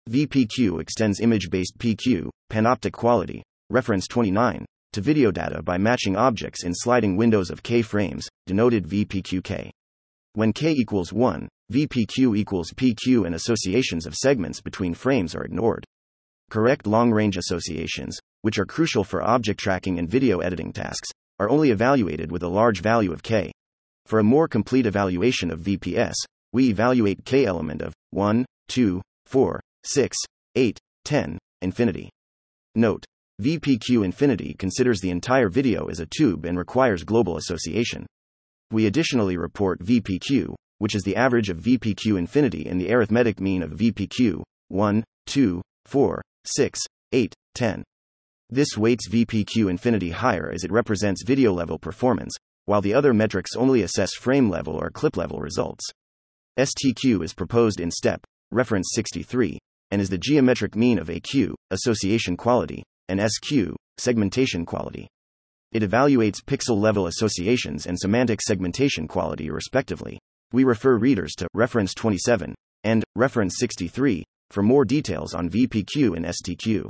VPQ 0.09 0.81
extends 0.81 1.19
image 1.19 1.49
based 1.49 1.77
PQ, 1.77 2.29
panoptic 2.51 2.91
quality, 2.91 3.43
reference 3.69 4.07
29, 4.07 4.65
to 4.93 5.01
video 5.01 5.31
data 5.31 5.61
by 5.61 5.77
matching 5.77 6.15
objects 6.15 6.63
in 6.63 6.73
sliding 6.73 7.15
windows 7.17 7.49
of 7.49 7.63
K 7.63 7.81
frames, 7.81 8.27
denoted 8.45 8.85
VPQK. 8.85 9.69
When 10.33 10.53
K 10.53 10.71
equals 10.71 11.13
1, 11.13 11.47
VPQ 11.71 12.37
equals 12.37 12.71
PQ 12.71 13.25
and 13.25 13.35
associations 13.35 14.05
of 14.05 14.15
segments 14.15 14.61
between 14.61 14.93
frames 14.93 15.35
are 15.35 15.43
ignored 15.43 15.85
correct 16.53 16.85
long 16.85 17.09
range 17.09 17.35
associations, 17.35 18.19
which 18.41 18.59
are 18.59 18.65
crucial 18.65 19.03
for 19.03 19.23
object 19.23 19.59
tracking 19.59 19.97
and 19.97 20.07
video 20.07 20.37
editing 20.37 20.71
tasks, 20.71 21.09
are 21.43 21.49
only 21.49 21.71
evaluated 21.71 22.31
with 22.31 22.41
a 22.43 22.47
large 22.47 22.81
value 22.81 23.11
of 23.11 23.21
k. 23.21 23.51
For 24.05 24.19
a 24.19 24.23
more 24.23 24.47
complete 24.47 24.85
evaluation 24.85 25.51
of 25.51 25.59
VPS, 25.59 26.13
we 26.53 26.69
evaluate 26.69 27.25
k 27.25 27.45
element 27.45 27.81
of 27.81 27.93
1, 28.11 28.45
2, 28.69 29.01
4, 29.25 29.59
6, 29.83 30.17
8, 30.55 30.79
10, 31.03 31.37
infinity. 31.61 32.09
Note, 32.75 33.03
VPQ 33.41 34.05
infinity 34.05 34.53
considers 34.57 35.01
the 35.01 35.09
entire 35.09 35.49
video 35.49 35.87
as 35.87 35.99
a 35.99 36.05
tube 36.05 36.45
and 36.45 36.57
requires 36.57 37.03
global 37.03 37.35
association. 37.35 38.05
We 38.71 38.85
additionally 38.85 39.35
report 39.35 39.83
VPQ, 39.83 40.55
which 40.77 40.95
is 40.95 41.03
the 41.03 41.17
average 41.17 41.49
of 41.49 41.57
VPQ 41.57 42.17
infinity 42.17 42.67
and 42.67 42.79
the 42.79 42.93
arithmetic 42.93 43.41
mean 43.41 43.63
of 43.63 43.71
VPQ 43.71 44.43
1, 44.69 45.03
2, 45.27 45.61
4, 45.87 46.21
6, 46.45 46.79
8, 47.11 47.33
10. 47.55 47.83
This 48.53 48.77
weights 48.77 49.09
VPQ 49.09 49.67
infinity 49.67 50.11
higher 50.11 50.51
as 50.51 50.63
it 50.63 50.71
represents 50.71 51.23
video 51.23 51.51
level 51.51 51.79
performance, 51.79 52.35
while 52.65 52.81
the 52.81 52.93
other 52.93 53.11
metrics 53.11 53.55
only 53.55 53.81
assess 53.81 54.13
frame 54.13 54.47
level 54.47 54.75
or 54.75 54.91
clip 54.91 55.17
level 55.17 55.39
results. 55.39 55.83
STQ 56.59 57.23
is 57.23 57.33
proposed 57.33 57.79
in 57.79 57.89
step, 57.89 58.21
reference 58.51 58.91
63, 58.93 59.57
and 59.89 59.99
is 59.99 60.07
the 60.07 60.19
geometric 60.19 60.75
mean 60.75 60.99
of 60.99 61.07
AQ, 61.07 61.55
association 61.71 62.37
quality, 62.37 62.83
and 63.09 63.19
SQ, 63.19 63.75
segmentation 63.97 64.67
quality. 64.67 65.07
It 65.71 65.81
evaluates 65.81 66.43
pixel 66.43 66.79
level 66.79 67.07
associations 67.07 67.87
and 67.87 67.97
semantic 67.97 68.39
segmentation 68.39 69.07
quality, 69.07 69.49
respectively. 69.49 70.19
We 70.51 70.63
refer 70.63 70.99
readers 70.99 71.33
to 71.37 71.47
reference 71.55 71.95
27 71.95 72.53
and 72.83 73.03
reference 73.15 73.55
63 73.57 74.23
for 74.51 74.61
more 74.61 74.85
details 74.85 75.33
on 75.33 75.49
VPQ 75.49 76.15
and 76.15 76.25
STQ. 76.25 76.87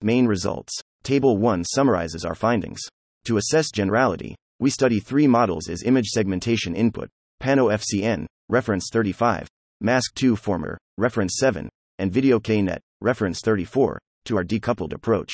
Main 0.00 0.28
results. 0.28 0.80
Table 1.02 1.36
1 1.36 1.64
summarizes 1.64 2.24
our 2.24 2.34
findings. 2.34 2.80
To 3.24 3.36
assess 3.36 3.70
generality, 3.70 4.36
we 4.60 4.70
study 4.70 5.00
three 5.00 5.26
models 5.26 5.68
as 5.68 5.82
image 5.82 6.06
segmentation 6.06 6.74
input 6.76 7.08
Pano 7.40 7.74
FCN, 7.74 8.26
reference 8.48 8.88
35, 8.92 9.48
Mask 9.80 10.14
2 10.14 10.36
Former, 10.36 10.78
reference 10.98 11.38
7, 11.40 11.68
and 11.98 12.12
Video 12.12 12.38
KNet, 12.38 12.78
reference 13.00 13.40
34, 13.40 13.98
to 14.26 14.36
our 14.36 14.44
decoupled 14.44 14.92
approach. 14.92 15.32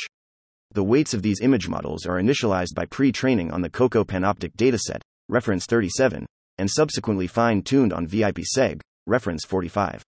The 0.73 0.85
weights 0.85 1.13
of 1.13 1.21
these 1.21 1.41
image 1.43 1.69
models 1.69 2.07
are 2.07 2.21
initialized 2.21 2.75
by 2.75 2.87
pre 2.87 3.13
training 3.13 3.51
on 3.51 3.61
the 3.61 3.71
COCO 3.71 4.05
Panoptic 4.05 4.55
dataset, 4.57 5.01
reference 5.29 5.67
37, 5.67 6.25
and 6.57 6.71
subsequently 6.71 7.27
fine 7.27 7.61
tuned 7.61 7.93
on 7.93 8.07
VIPSEG, 8.07 8.81
reference 9.07 9.45
45. 9.45 10.03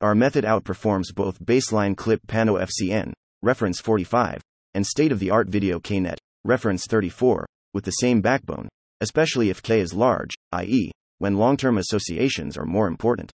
Our 0.00 0.14
method 0.14 0.44
outperforms 0.44 1.14
both 1.14 1.44
baseline 1.44 1.96
clip 1.96 2.20
Pano 2.28 2.64
FCN, 2.64 3.12
reference 3.42 3.80
45, 3.80 4.40
and 4.74 4.86
state 4.86 5.12
of 5.12 5.18
the 5.18 5.30
art 5.30 5.48
video 5.48 5.78
KNet, 5.78 6.16
reference 6.44 6.86
34, 6.86 7.46
with 7.74 7.84
the 7.84 7.90
same 7.92 8.20
backbone, 8.20 8.68
especially 9.00 9.50
if 9.50 9.62
K 9.62 9.80
is 9.80 9.94
large, 9.94 10.30
i.e., 10.52 10.90
when 11.18 11.36
long 11.36 11.56
term 11.56 11.78
associations 11.78 12.56
are 12.56 12.64
more 12.64 12.88
important. 12.88 13.30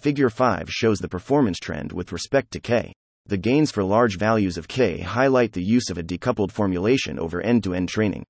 Figure 0.00 0.28
5 0.28 0.68
shows 0.70 0.98
the 0.98 1.08
performance 1.08 1.58
trend 1.58 1.92
with 1.92 2.12
respect 2.12 2.50
to 2.52 2.60
K. 2.60 2.92
The 3.26 3.38
gains 3.38 3.70
for 3.70 3.82
large 3.82 4.18
values 4.18 4.58
of 4.58 4.68
K 4.68 5.00
highlight 5.00 5.52
the 5.52 5.64
use 5.64 5.88
of 5.88 5.96
a 5.96 6.02
decoupled 6.02 6.52
formulation 6.52 7.18
over 7.18 7.40
end 7.40 7.64
to 7.64 7.72
end 7.72 7.88
training. 7.88 8.24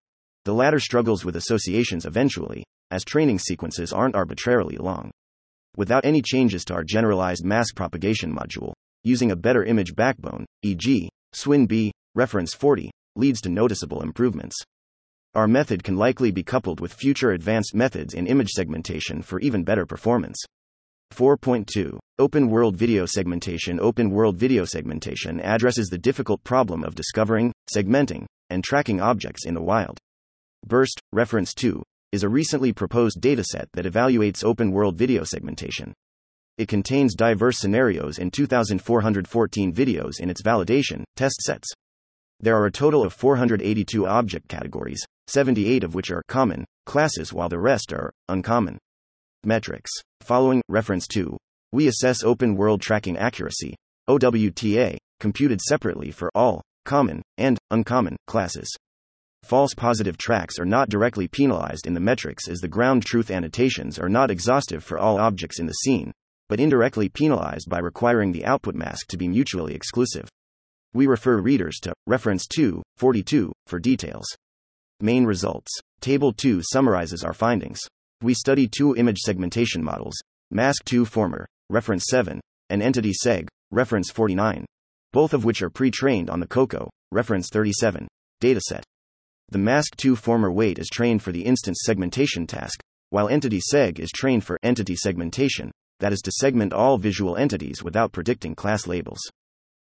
The 0.44 0.54
latter 0.54 0.78
struggles 0.78 1.24
with 1.24 1.36
associations 1.36 2.06
eventually, 2.06 2.64
as 2.90 3.04
training 3.04 3.40
sequences 3.40 3.92
aren't 3.92 4.14
arbitrarily 4.14 4.76
long. 4.76 5.10
Without 5.76 6.04
any 6.04 6.22
changes 6.22 6.64
to 6.66 6.74
our 6.74 6.84
generalized 6.84 7.44
mask 7.44 7.74
propagation 7.74 8.32
module, 8.32 8.72
using 9.02 9.32
a 9.32 9.36
better 9.36 9.64
image 9.64 9.96
backbone, 9.96 10.46
e.g., 10.62 11.08
SWIN-B, 11.32 11.90
reference 12.14 12.54
40, 12.54 12.90
leads 13.16 13.40
to 13.42 13.48
noticeable 13.48 14.02
improvements. 14.02 14.56
Our 15.34 15.48
method 15.48 15.82
can 15.82 15.96
likely 15.96 16.30
be 16.30 16.42
coupled 16.42 16.80
with 16.80 16.92
future 16.92 17.32
advanced 17.32 17.74
methods 17.74 18.14
in 18.14 18.26
image 18.26 18.50
segmentation 18.50 19.20
for 19.20 19.40
even 19.40 19.64
better 19.64 19.84
performance. 19.84 20.36
4.2 21.12 21.98
Open 22.18 22.48
World 22.48 22.76
Video 22.76 23.06
Segmentation 23.06 23.80
Open 23.80 24.10
World 24.10 24.36
Video 24.36 24.64
Segmentation 24.64 25.40
addresses 25.40 25.88
the 25.88 25.98
difficult 25.98 26.42
problem 26.44 26.84
of 26.84 26.94
discovering, 26.94 27.52
segmenting, 27.74 28.26
and 28.50 28.62
tracking 28.62 29.00
objects 29.00 29.46
in 29.46 29.54
the 29.54 29.62
wild. 29.62 29.98
BURST, 30.66 31.00
reference 31.12 31.52
2, 31.54 31.82
is 32.12 32.22
a 32.22 32.28
recently 32.28 32.72
proposed 32.72 33.20
dataset 33.20 33.66
that 33.72 33.86
evaluates 33.86 34.44
open 34.44 34.70
world 34.70 34.96
video 34.96 35.24
segmentation. 35.24 35.92
It 36.58 36.68
contains 36.68 37.16
diverse 37.16 37.58
scenarios 37.58 38.18
and 38.18 38.32
2,414 38.32 39.72
videos 39.72 40.20
in 40.20 40.30
its 40.30 40.42
validation 40.42 41.02
test 41.16 41.40
sets. 41.42 41.68
There 42.40 42.56
are 42.56 42.66
a 42.66 42.72
total 42.72 43.04
of 43.04 43.12
482 43.12 44.06
object 44.06 44.48
categories, 44.48 45.04
78 45.28 45.84
of 45.84 45.94
which 45.94 46.10
are 46.10 46.22
common 46.28 46.64
classes, 46.86 47.32
while 47.32 47.48
the 47.48 47.58
rest 47.58 47.92
are 47.92 48.12
uncommon. 48.28 48.78
Metrics. 49.44 49.90
Following 50.20 50.62
reference 50.68 51.06
to 51.08 51.36
we 51.72 51.88
assess 51.88 52.22
open 52.22 52.54
world 52.54 52.80
tracking 52.80 53.16
accuracy, 53.18 53.74
OWTA, 54.08 54.96
computed 55.18 55.60
separately 55.60 56.10
for 56.10 56.30
all 56.34 56.62
common 56.84 57.22
and 57.36 57.58
uncommon 57.70 58.16
classes. 58.26 58.70
False 59.42 59.74
positive 59.74 60.16
tracks 60.16 60.58
are 60.58 60.64
not 60.64 60.88
directly 60.88 61.26
penalized 61.26 61.86
in 61.86 61.94
the 61.94 62.00
metrics 62.00 62.48
as 62.48 62.60
the 62.60 62.68
ground 62.68 63.04
truth 63.04 63.30
annotations 63.30 63.98
are 63.98 64.08
not 64.08 64.30
exhaustive 64.30 64.84
for 64.84 64.98
all 64.98 65.18
objects 65.18 65.58
in 65.58 65.66
the 65.66 65.72
scene, 65.72 66.12
but 66.48 66.60
indirectly 66.60 67.08
penalized 67.08 67.68
by 67.68 67.78
requiring 67.78 68.32
the 68.32 68.44
output 68.44 68.74
mask 68.74 69.08
to 69.08 69.16
be 69.16 69.28
mutually 69.28 69.74
exclusive. 69.74 70.28
We 70.94 71.06
refer 71.06 71.40
readers 71.40 71.78
to 71.82 71.92
reference 72.06 72.46
2, 72.46 72.82
42 72.96 73.52
for 73.66 73.78
details. 73.78 74.26
Main 75.00 75.24
results. 75.24 75.70
Table 76.00 76.32
2 76.32 76.62
summarizes 76.62 77.24
our 77.24 77.34
findings. 77.34 77.80
We 78.22 78.32
study 78.32 78.68
two 78.68 78.94
image 78.96 79.18
segmentation 79.18 79.82
models, 79.82 80.14
Mask 80.50 80.84
2 80.84 81.04
Former, 81.04 81.46
reference 81.68 82.06
7, 82.08 82.40
and 82.70 82.82
Entity 82.82 83.12
Seg, 83.12 83.48
reference 83.70 84.10
49, 84.10 84.64
both 85.12 85.34
of 85.34 85.44
which 85.44 85.62
are 85.62 85.70
pre 85.70 85.90
trained 85.90 86.30
on 86.30 86.40
the 86.40 86.46
COCO, 86.46 86.88
reference 87.10 87.48
37, 87.52 88.06
dataset. 88.40 88.82
The 89.50 89.58
mask2 89.58 90.16
former 90.16 90.50
weight 90.50 90.78
is 90.78 90.88
trained 90.88 91.22
for 91.22 91.32
the 91.32 91.44
instance 91.44 91.82
segmentation 91.84 92.46
task, 92.46 92.80
while 93.10 93.28
entity 93.28 93.60
seg 93.60 93.98
is 93.98 94.10
trained 94.10 94.44
for 94.44 94.58
entity 94.62 94.96
segmentation, 94.96 95.70
that 96.00 96.12
is 96.12 96.20
to 96.22 96.32
segment 96.32 96.72
all 96.72 96.98
visual 96.98 97.36
entities 97.36 97.82
without 97.82 98.12
predicting 98.12 98.54
class 98.54 98.86
labels. 98.86 99.20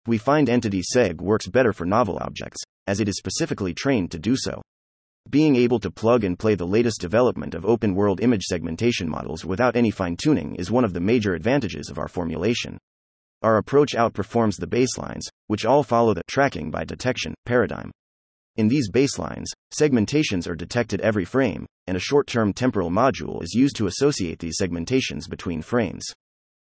We 0.07 0.19
find 0.19 0.51
entity 0.51 0.83
seg 0.83 1.21
works 1.21 1.47
better 1.47 1.73
for 1.73 1.87
novel 1.87 2.19
objects, 2.21 2.61
as 2.87 3.01
it 3.01 3.09
is 3.09 3.17
specifically 3.17 3.73
trained 3.73 4.11
to 4.11 4.19
do 4.19 4.37
so. 4.37 4.61
Being 5.31 5.57
able 5.57 5.81
to 5.81 5.91
plug 5.91 6.25
and 6.25 6.39
play 6.39 6.55
the 6.55 6.67
latest 6.67 7.01
development 7.01 7.55
of 7.55 7.65
open 7.65 7.95
world 7.95 8.21
image 8.21 8.43
segmentation 8.43 9.09
models 9.09 9.47
without 9.47 9.77
any 9.77 9.91
fine 9.91 10.17
tuning 10.17 10.57
is 10.57 10.71
one 10.71 10.85
of 10.85 10.93
the 10.93 11.01
major 11.01 11.35
advantages 11.35 11.89
of 11.89 11.99
our 11.99 12.09
formulation. 12.09 12.77
Our 13.41 13.57
approach 13.57 13.93
outperforms 13.95 14.57
the 14.57 14.67
baselines, 14.67 15.23
which 15.47 15.65
all 15.65 15.83
follow 15.83 16.13
the 16.13 16.23
tracking 16.29 16.71
by 16.71 16.85
detection 16.85 17.35
paradigm. 17.47 17.91
In 18.57 18.69
these 18.69 18.91
baselines, 18.91 19.47
segmentations 19.75 20.47
are 20.47 20.55
detected 20.55 21.01
every 21.01 21.25
frame, 21.25 21.67
and 21.87 21.97
a 21.97 22.01
short 22.01 22.27
term 22.27 22.53
temporal 22.53 22.91
module 22.91 23.43
is 23.43 23.55
used 23.55 23.77
to 23.77 23.87
associate 23.87 24.39
these 24.39 24.59
segmentations 24.61 25.29
between 25.29 25.63
frames. 25.63 26.05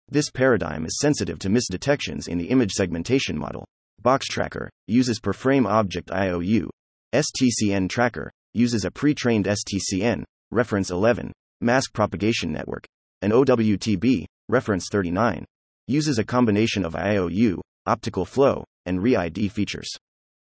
This 0.09 0.29
paradigm 0.29 0.85
is 0.85 0.99
sensitive 1.01 1.39
to 1.39 1.49
misdetections 1.49 2.27
in 2.27 2.37
the 2.37 2.49
image 2.49 2.71
segmentation 2.71 3.37
model. 3.37 3.65
Box 4.01 4.27
Tracker 4.27 4.69
uses 4.85 5.19
per 5.19 5.33
frame 5.33 5.65
object 5.65 6.11
IOU. 6.11 6.69
STCN 7.13 7.89
Tracker 7.89 8.31
uses 8.53 8.85
a 8.85 8.91
pre 8.91 9.15
trained 9.15 9.45
STCN, 9.45 10.23
reference 10.51 10.91
11, 10.91 11.31
mask 11.61 11.91
propagation 11.91 12.51
network, 12.51 12.85
and 13.23 13.33
OWTB, 13.33 14.25
reference 14.47 14.89
39, 14.91 15.43
uses 15.87 16.19
a 16.19 16.23
combination 16.23 16.85
of 16.85 16.95
IOU, 16.95 17.59
optical 17.87 18.25
flow, 18.25 18.63
and 18.85 19.01
ReID 19.01 19.51
features. 19.51 19.89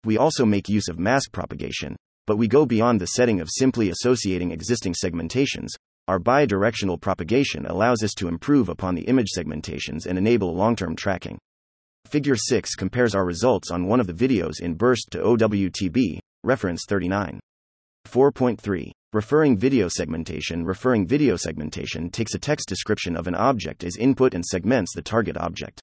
We 0.05 0.19
also 0.19 0.45
make 0.45 0.69
use 0.69 0.89
of 0.89 0.99
mask 0.99 1.31
propagation, 1.31 1.95
but 2.27 2.37
we 2.37 2.49
go 2.49 2.67
beyond 2.67 3.01
the 3.01 3.07
setting 3.07 3.41
of 3.41 3.49
simply 3.49 3.91
associating 3.91 4.51
existing 4.51 4.95
segmentations. 4.95 5.69
Our 6.09 6.21
bidirectional 6.21 7.01
propagation 7.01 7.67
allows 7.67 8.05
us 8.05 8.15
to 8.15 8.29
improve 8.29 8.69
upon 8.69 8.95
the 8.95 9.03
image 9.03 9.27
segmentations 9.37 10.07
and 10.07 10.17
enable 10.17 10.55
long 10.55 10.77
term 10.77 10.95
tracking. 10.95 11.37
Figure 12.07 12.37
6 12.37 12.77
compares 12.77 13.17
our 13.17 13.27
results 13.27 13.73
on 13.73 13.89
one 13.89 13.99
of 13.99 14.07
the 14.07 14.13
videos 14.13 14.61
in 14.61 14.75
Burst 14.75 15.09
to 15.11 15.19
OWTB, 15.19 16.21
reference 16.45 16.85
39. 16.89 17.41
4.3. 18.07 18.93
Referring 19.13 19.57
video 19.57 19.89
segmentation 19.89 20.65
Referring 20.65 21.09
video 21.09 21.35
segmentation 21.35 22.09
takes 22.09 22.35
a 22.35 22.39
text 22.39 22.69
description 22.69 23.17
of 23.17 23.27
an 23.27 23.35
object 23.35 23.83
as 23.83 23.97
input 23.97 24.33
and 24.33 24.47
segments 24.47 24.95
the 24.95 25.03
target 25.03 25.37
object. 25.37 25.81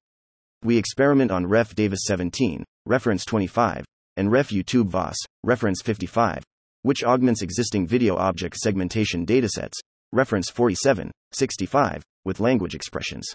We 0.62 0.78
experiment 0.78 1.32
on 1.32 1.46
Ref 1.46 1.74
Davis 1.74 2.04
17, 2.06 2.64
reference 2.86 3.26
25, 3.26 3.84
and 4.16 4.32
Ref 4.32 4.48
YouTube 4.48 4.88
VOS, 4.88 5.16
reference 5.42 5.82
55, 5.82 6.42
which 6.80 7.04
augments 7.04 7.42
existing 7.42 7.86
video 7.86 8.16
object 8.16 8.56
segmentation 8.56 9.26
datasets, 9.26 9.74
reference 10.14 10.48
47, 10.48 11.10
65, 11.32 12.02
with 12.24 12.40
language 12.40 12.74
expressions. 12.74 13.26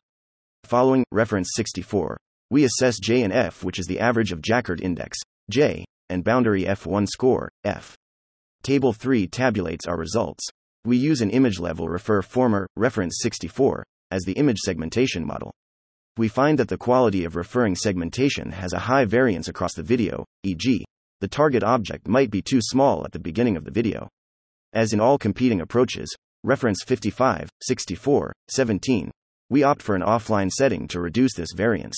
Following 0.63 1.03
reference 1.11 1.51
64, 1.55 2.17
we 2.49 2.63
assess 2.63 2.97
J 2.99 3.21
and 3.21 3.31
F, 3.31 3.63
which 3.63 3.77
is 3.77 3.85
the 3.85 3.99
average 3.99 4.31
of 4.31 4.41
Jaccard 4.41 4.81
index, 4.81 5.19
J, 5.51 5.85
and 6.09 6.23
boundary 6.23 6.63
F1 6.63 7.07
score, 7.07 7.49
F. 7.63 7.95
Table 8.63 8.93
3 8.93 9.27
tabulates 9.27 9.87
our 9.87 9.97
results. 9.97 10.43
We 10.85 10.97
use 10.97 11.21
an 11.21 11.29
image 11.29 11.59
level 11.59 11.87
ReferFormer, 11.87 12.65
reference 12.75 13.19
64, 13.21 13.83
as 14.09 14.23
the 14.23 14.33
image 14.33 14.57
segmentation 14.57 15.25
model 15.25 15.51
we 16.19 16.27
find 16.27 16.59
that 16.59 16.67
the 16.67 16.77
quality 16.77 17.23
of 17.23 17.37
referring 17.37 17.77
segmentation 17.77 18.51
has 18.51 18.73
a 18.73 18.79
high 18.79 19.05
variance 19.05 19.47
across 19.47 19.73
the 19.73 19.81
video, 19.81 20.25
e.g., 20.43 20.85
the 21.21 21.27
target 21.29 21.63
object 21.63 22.09
might 22.09 22.29
be 22.29 22.41
too 22.41 22.59
small 22.61 23.05
at 23.05 23.13
the 23.13 23.19
beginning 23.19 23.55
of 23.55 23.63
the 23.63 23.71
video. 23.71 24.09
As 24.73 24.91
in 24.91 24.99
all 24.99 25.17
competing 25.17 25.61
approaches, 25.61 26.13
reference 26.43 26.83
55, 26.83 27.49
64, 27.61 28.33
17, 28.49 29.11
we 29.49 29.63
opt 29.63 29.81
for 29.81 29.95
an 29.95 30.01
offline 30.01 30.49
setting 30.49 30.87
to 30.87 31.01
reduce 31.01 31.33
this 31.33 31.53
variance. 31.55 31.95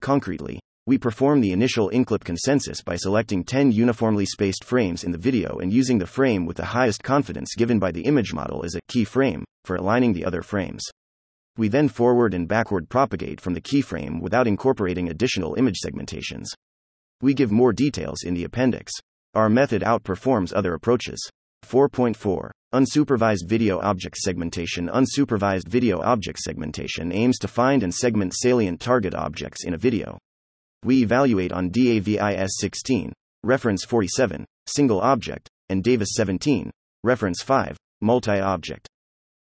Concretely, 0.00 0.60
we 0.86 0.96
perform 0.96 1.40
the 1.40 1.52
initial 1.52 1.90
inclip 1.90 2.24
consensus 2.24 2.80
by 2.80 2.96
selecting 2.96 3.44
10 3.44 3.72
uniformly 3.72 4.24
spaced 4.24 4.64
frames 4.64 5.04
in 5.04 5.12
the 5.12 5.18
video 5.18 5.58
and 5.58 5.72
using 5.72 5.98
the 5.98 6.06
frame 6.06 6.46
with 6.46 6.56
the 6.56 6.64
highest 6.64 7.02
confidence 7.02 7.54
given 7.56 7.78
by 7.78 7.90
the 7.90 8.02
image 8.02 8.32
model 8.32 8.64
as 8.64 8.74
a 8.74 8.80
key 8.88 9.04
frame 9.04 9.44
for 9.64 9.76
aligning 9.76 10.14
the 10.14 10.24
other 10.24 10.40
frames. 10.40 10.82
We 11.58 11.68
then 11.68 11.88
forward 11.88 12.32
and 12.32 12.48
backward 12.48 12.88
propagate 12.88 13.40
from 13.40 13.52
the 13.52 13.60
keyframe 13.60 14.22
without 14.22 14.46
incorporating 14.46 15.10
additional 15.10 15.56
image 15.56 15.80
segmentations. 15.84 16.46
We 17.20 17.34
give 17.34 17.50
more 17.50 17.72
details 17.72 18.22
in 18.22 18.32
the 18.32 18.44
appendix. 18.44 18.92
Our 19.34 19.50
method 19.50 19.82
outperforms 19.82 20.52
other 20.54 20.72
approaches. 20.72 21.20
4.4 21.66 22.50
Unsupervised 22.74 23.46
video 23.46 23.80
object 23.80 24.14
segmentation 24.18 24.88
Unsupervised 24.88 25.66
video 25.66 26.02
object 26.02 26.38
segmentation 26.38 27.10
aims 27.12 27.38
to 27.38 27.48
find 27.48 27.82
and 27.82 27.94
segment 27.94 28.34
salient 28.36 28.78
target 28.78 29.14
objects 29.14 29.64
in 29.64 29.72
a 29.72 29.78
video. 29.78 30.18
We 30.84 31.02
evaluate 31.02 31.50
on 31.50 31.70
DAVIS 31.70 32.58
16, 32.58 33.14
reference 33.42 33.86
47, 33.86 34.44
single 34.66 35.00
object, 35.00 35.48
and 35.70 35.82
Davis 35.82 36.10
17, 36.12 36.70
reference 37.04 37.40
5, 37.40 37.78
multi 38.02 38.38
object. 38.38 38.86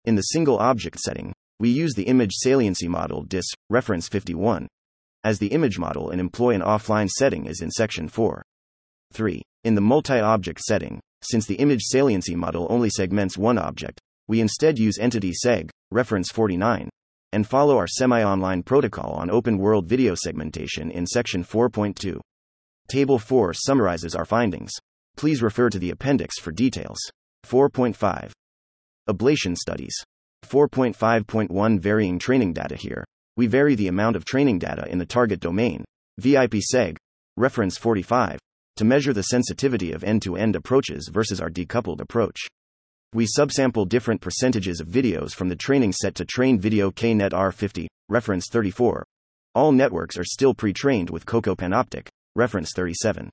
In 0.06 0.16
the 0.16 0.22
single 0.22 0.58
object 0.58 0.98
setting, 0.98 1.34
we 1.60 1.72
use 1.72 1.96
the 1.96 2.08
image 2.08 2.32
saliency 2.36 2.88
model 2.88 3.24
DIS, 3.24 3.52
reference 3.70 4.08
51, 4.08 4.66
as 5.26 5.40
the 5.40 5.48
image 5.48 5.78
model 5.78 6.10
and 6.10 6.22
employ 6.22 6.52
an 6.52 6.62
offline 6.62 7.10
setting 7.10 7.50
as 7.50 7.60
in 7.60 7.70
section 7.70 8.08
4. 8.08 8.42
3. 9.12 9.42
In 9.66 9.76
the 9.76 9.82
multi 9.82 10.22
object 10.22 10.62
setting, 10.62 11.02
since 11.22 11.46
the 11.46 11.56
image 11.56 11.82
saliency 11.84 12.36
model 12.36 12.68
only 12.70 12.90
segments 12.90 13.38
one 13.38 13.58
object, 13.58 14.00
we 14.28 14.42
instead 14.42 14.78
use 14.78 15.00
entity 15.00 15.34
seg, 15.34 15.70
reference 15.92 16.32
49, 16.32 16.90
and 17.32 17.48
follow 17.48 17.78
our 17.78 17.88
semi 17.88 18.24
online 18.24 18.64
protocol 18.64 19.12
on 19.14 19.30
open 19.30 19.58
world 19.58 19.88
video 19.88 20.16
segmentation 20.16 20.92
in 20.92 21.06
section 21.06 21.44
4.2. 21.44 22.20
Table 22.90 23.20
4 23.20 23.54
summarizes 23.54 24.16
our 24.16 24.26
findings. 24.26 24.72
Please 25.18 25.42
refer 25.42 25.70
to 25.70 25.80
the 25.80 25.92
appendix 25.92 26.40
for 26.40 26.52
details. 26.52 27.00
4.5. 27.46 28.32
Ablation 29.10 29.56
studies. 29.56 29.96
4.5.1 30.46 31.80
Varying 31.80 32.20
training 32.20 32.54
data 32.54 32.76
here. 32.76 33.04
We 33.38 33.48
vary 33.48 33.76
the 33.76 33.88
amount 33.88 34.16
of 34.16 34.26
training 34.26 34.60
data 34.60 34.88
in 34.90 34.98
the 34.98 35.06
target 35.06 35.40
domain, 35.40 35.86
VIP 36.18 36.56
seg, 36.74 36.98
reference 37.38 37.78
45, 37.78 38.40
to 38.80 38.86
measure 38.86 39.12
the 39.12 39.24
sensitivity 39.24 39.92
of 39.92 40.06
end 40.06 40.22
to 40.22 40.38
end 40.38 40.56
approaches 40.56 41.10
versus 41.12 41.42
our 41.42 41.50
decoupled 41.50 42.00
approach. 42.00 42.48
We 43.14 43.26
subsample 43.26 43.90
different 43.90 44.22
percentages 44.22 44.80
of 44.80 44.88
videos 44.88 45.34
from 45.34 45.50
the 45.50 45.58
training 45.58 45.92
set 45.92 46.16
to 46.16 46.24
train 46.24 46.62
video 46.62 46.90
KNet 46.90 47.32
R50, 47.32 47.88
reference 48.08 48.48
34. 48.50 49.04
All 49.54 49.74
networks 49.74 50.18
are 50.18 50.24
still 50.24 50.54
pre 50.54 50.72
trained 50.72 51.10
with 51.10 51.26
Coco 51.26 51.56
Panoptic, 51.56 52.08
reference 52.38 52.72
37. 52.74 53.30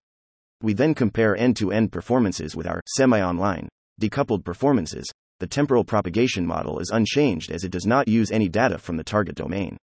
We 0.64 0.72
then 0.72 0.94
compare 0.94 1.36
end 1.36 1.54
to 1.58 1.70
end 1.70 1.92
performances 1.92 2.56
with 2.56 2.66
our 2.66 2.80
semi 2.96 3.22
online, 3.22 3.68
decoupled 4.02 4.44
performances. 4.44 5.06
The 5.38 5.46
temporal 5.46 5.84
propagation 5.84 6.44
model 6.44 6.80
is 6.80 6.90
unchanged 6.90 7.52
as 7.52 7.62
it 7.62 7.70
does 7.70 7.86
not 7.86 8.08
use 8.08 8.32
any 8.32 8.48
data 8.48 8.78
from 8.78 8.96
the 8.96 9.04
target 9.04 9.36
domain. 9.36 9.76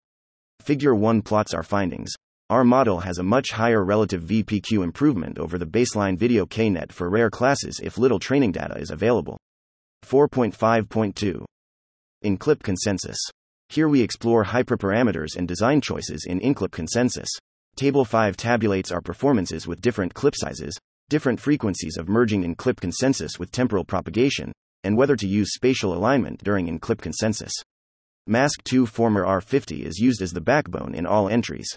Figure 0.60 0.94
1 0.94 1.22
plots 1.22 1.54
our 1.54 1.64
findings. 1.64 2.12
Our 2.54 2.64
model 2.64 3.00
has 3.00 3.18
a 3.18 3.24
much 3.24 3.50
higher 3.50 3.84
relative 3.84 4.22
VPQ 4.22 4.84
improvement 4.84 5.40
over 5.40 5.58
the 5.58 5.66
baseline 5.66 6.16
video 6.16 6.46
KNet 6.46 6.92
for 6.92 7.10
rare 7.10 7.32
classes 7.32 7.82
if 7.82 7.98
little 7.98 8.20
training 8.20 8.52
data 8.52 8.78
is 8.78 8.92
available. 8.92 9.40
4.5.2 10.06 11.44
InClip 12.24 12.62
Consensus. 12.62 13.18
Here 13.70 13.90
we 13.90 14.04
explore 14.04 14.46
hyperparameters 14.46 15.36
and 15.36 15.48
design 15.48 15.82
choices 15.82 16.28
in 16.30 16.40
InClip 16.42 16.70
Consensus. 16.70 17.28
Table 17.76 18.06
5 18.06 18.38
tabulates 18.38 18.92
our 18.92 19.02
performances 19.02 19.66
with 19.66 19.82
different 19.82 20.14
clip 20.14 20.36
sizes, 20.38 20.78
different 21.10 21.40
frequencies 21.40 21.98
of 21.98 22.08
merging 22.08 22.44
in 22.44 22.54
clip 22.54 22.80
consensus 22.80 23.40
with 23.40 23.52
temporal 23.52 23.84
propagation, 23.84 24.52
and 24.84 24.96
whether 24.96 25.16
to 25.16 25.28
use 25.28 25.56
spatial 25.56 25.92
alignment 25.92 26.44
during 26.44 26.68
in 26.68 26.78
clip 26.78 27.02
consensus. 27.02 27.54
Mask2Former 28.30 29.26
R50 29.26 29.84
is 29.84 29.98
used 29.98 30.22
as 30.22 30.34
the 30.34 30.40
backbone 30.40 30.94
in 30.94 31.08
all 31.08 31.30
entries. 31.30 31.76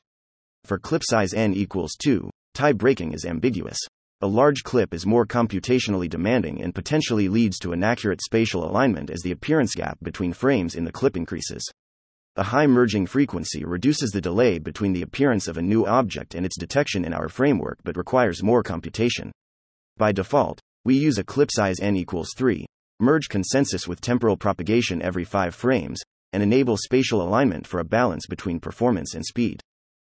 For 0.66 0.80
clip 0.80 1.02
size 1.04 1.32
n 1.32 1.54
equals 1.54 1.94
2, 1.94 2.28
tie 2.54 2.72
breaking 2.72 3.12
is 3.12 3.24
ambiguous. 3.24 3.78
A 4.20 4.26
large 4.26 4.64
clip 4.64 4.92
is 4.92 5.06
more 5.06 5.24
computationally 5.24 6.10
demanding 6.10 6.60
and 6.60 6.74
potentially 6.74 7.28
leads 7.28 7.60
to 7.60 7.72
inaccurate 7.72 8.20
spatial 8.20 8.68
alignment 8.68 9.08
as 9.08 9.20
the 9.20 9.30
appearance 9.30 9.76
gap 9.76 9.96
between 10.02 10.32
frames 10.32 10.74
in 10.74 10.82
the 10.82 10.90
clip 10.90 11.16
increases. 11.16 11.64
A 12.34 12.42
high 12.42 12.66
merging 12.66 13.06
frequency 13.06 13.64
reduces 13.64 14.10
the 14.10 14.20
delay 14.20 14.58
between 14.58 14.92
the 14.92 15.02
appearance 15.02 15.46
of 15.46 15.56
a 15.56 15.62
new 15.62 15.86
object 15.86 16.34
and 16.34 16.44
its 16.44 16.58
detection 16.58 17.04
in 17.04 17.14
our 17.14 17.28
framework 17.28 17.78
but 17.84 17.96
requires 17.96 18.42
more 18.42 18.64
computation. 18.64 19.30
By 19.96 20.10
default, 20.10 20.58
we 20.84 20.98
use 20.98 21.18
a 21.18 21.24
clip 21.24 21.50
size 21.52 21.78
n 21.78 21.94
equals 21.94 22.30
3, 22.36 22.66
merge 22.98 23.28
consensus 23.28 23.86
with 23.86 24.00
temporal 24.00 24.36
propagation 24.36 25.00
every 25.00 25.24
5 25.24 25.54
frames, 25.54 26.00
and 26.32 26.42
enable 26.42 26.76
spatial 26.76 27.22
alignment 27.22 27.68
for 27.68 27.78
a 27.78 27.84
balance 27.84 28.26
between 28.26 28.58
performance 28.58 29.14
and 29.14 29.24
speed. 29.24 29.60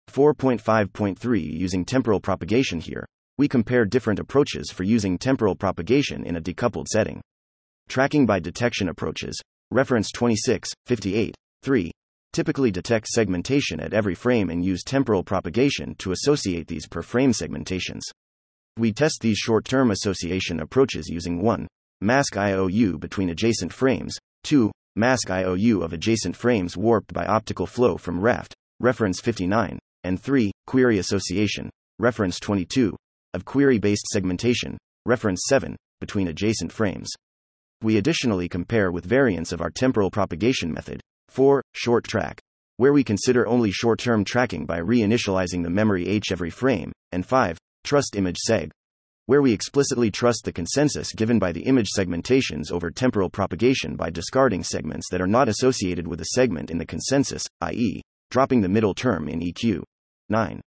4.5.3 0.09 1.53
Using 1.53 1.85
temporal 1.85 2.19
propagation 2.19 2.79
here, 2.79 3.05
we 3.37 3.47
compare 3.47 3.85
different 3.85 4.19
approaches 4.19 4.71
for 4.71 4.83
using 4.83 5.17
temporal 5.17 5.55
propagation 5.55 6.25
in 6.25 6.35
a 6.35 6.41
decoupled 6.41 6.87
setting. 6.87 7.21
Tracking 7.87 8.25
by 8.25 8.39
detection 8.39 8.89
approaches, 8.89 9.39
reference 9.71 10.11
26, 10.11 10.71
58, 10.87 11.35
3, 11.63 11.91
typically 12.33 12.71
detect 12.71 13.07
segmentation 13.07 13.79
at 13.79 13.93
every 13.93 14.15
frame 14.15 14.49
and 14.49 14.63
use 14.63 14.83
temporal 14.83 15.23
propagation 15.23 15.95
to 15.95 16.11
associate 16.11 16.67
these 16.67 16.87
per 16.87 17.01
frame 17.01 17.31
segmentations. 17.31 18.01
We 18.77 18.91
test 18.91 19.19
these 19.21 19.37
short 19.37 19.65
term 19.65 19.91
association 19.91 20.59
approaches 20.59 21.07
using 21.07 21.41
1. 21.41 21.67
Mask 22.01 22.37
IOU 22.37 22.97
between 22.97 23.29
adjacent 23.29 23.73
frames, 23.73 24.17
2. 24.43 24.71
Mask 24.95 25.29
IOU 25.29 25.81
of 25.81 25.93
adjacent 25.93 26.35
frames 26.35 26.77
warped 26.77 27.13
by 27.13 27.25
optical 27.25 27.65
flow 27.65 27.97
from 27.97 28.19
RAFT, 28.19 28.53
reference 28.79 29.19
59, 29.19 29.79
and 30.03 30.21
3. 30.21 30.51
Query 30.67 30.99
association, 30.99 31.69
reference 31.99 32.39
22, 32.39 32.95
of 33.33 33.45
query 33.45 33.79
based 33.79 34.05
segmentation, 34.11 34.77
reference 35.05 35.43
7, 35.47 35.75
between 35.99 36.27
adjacent 36.27 36.71
frames. 36.71 37.09
We 37.81 37.97
additionally 37.97 38.49
compare 38.49 38.91
with 38.91 39.05
variants 39.05 39.51
of 39.51 39.61
our 39.61 39.69
temporal 39.69 40.11
propagation 40.11 40.73
method, 40.73 41.01
4. 41.29 41.61
Short 41.73 42.03
track, 42.03 42.39
where 42.77 42.93
we 42.93 43.03
consider 43.03 43.47
only 43.47 43.71
short 43.71 43.99
term 43.99 44.23
tracking 44.23 44.65
by 44.65 44.79
reinitializing 44.79 45.63
the 45.63 45.69
memory 45.69 46.07
H 46.07 46.31
every 46.31 46.49
frame, 46.49 46.91
and 47.11 47.25
5. 47.25 47.57
Trust 47.83 48.15
image 48.15 48.37
seg, 48.47 48.71
where 49.25 49.41
we 49.41 49.53
explicitly 49.53 50.09
trust 50.09 50.41
the 50.43 50.51
consensus 50.51 51.13
given 51.13 51.37
by 51.37 51.51
the 51.51 51.61
image 51.61 51.89
segmentations 51.95 52.71
over 52.71 52.89
temporal 52.89 53.29
propagation 53.29 53.95
by 53.95 54.09
discarding 54.09 54.63
segments 54.63 55.07
that 55.11 55.21
are 55.21 55.27
not 55.27 55.47
associated 55.47 56.07
with 56.07 56.19
a 56.19 56.29
segment 56.33 56.71
in 56.71 56.77
the 56.77 56.85
consensus, 56.85 57.45
i.e., 57.61 58.01
dropping 58.29 58.61
the 58.61 58.69
middle 58.69 58.93
term 58.93 59.27
in 59.27 59.39
EQ. 59.39 59.83
9. 60.29 60.61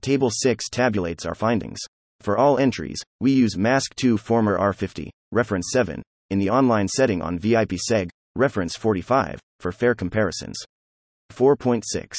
Table 0.00 0.30
6 0.30 0.68
tabulates 0.70 1.26
our 1.26 1.34
findings. 1.34 1.78
For 2.20 2.38
all 2.38 2.58
entries, 2.58 3.02
we 3.20 3.32
use 3.32 3.56
Mask2Former 3.56 4.58
R50, 4.58 5.10
reference 5.32 5.68
7, 5.72 6.02
in 6.30 6.38
the 6.38 6.50
online 6.50 6.88
setting 6.88 7.20
on 7.20 7.38
VIP 7.38 7.72
seg, 7.90 8.08
reference 8.34 8.76
45, 8.76 9.38
for 9.60 9.72
fair 9.72 9.94
comparisons. 9.94 10.56
4.6. 11.32 12.16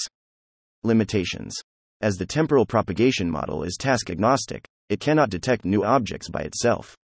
Limitations. 0.83 1.55
As 2.01 2.17
the 2.17 2.25
temporal 2.25 2.65
propagation 2.65 3.31
model 3.31 3.63
is 3.63 3.77
task 3.77 4.09
agnostic, 4.09 4.65
it 4.89 4.99
cannot 4.99 5.31
detect 5.31 5.65
new 5.65 5.83
objects 5.83 6.29
by 6.29 6.41
itself. 6.41 6.95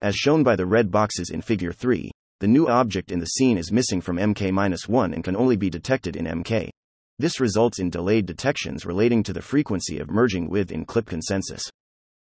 As 0.00 0.14
shown 0.14 0.42
by 0.42 0.56
the 0.56 0.66
red 0.66 0.90
boxes 0.90 1.30
in 1.30 1.42
Figure 1.42 1.72
3, 1.72 2.10
the 2.40 2.46
new 2.46 2.68
object 2.68 3.10
in 3.10 3.18
the 3.18 3.26
scene 3.26 3.58
is 3.58 3.72
missing 3.72 4.00
from 4.00 4.16
MK-1 4.16 5.12
and 5.12 5.24
can 5.24 5.36
only 5.36 5.56
be 5.56 5.68
detected 5.68 6.16
in 6.16 6.24
MK. 6.24 6.70
This 7.20 7.40
results 7.40 7.80
in 7.80 7.90
delayed 7.90 8.26
detections 8.26 8.86
relating 8.86 9.24
to 9.24 9.32
the 9.32 9.42
frequency 9.42 9.98
of 9.98 10.08
merging 10.08 10.48
with 10.48 10.70
in 10.70 10.84
clip 10.84 11.06
consensus. 11.06 11.68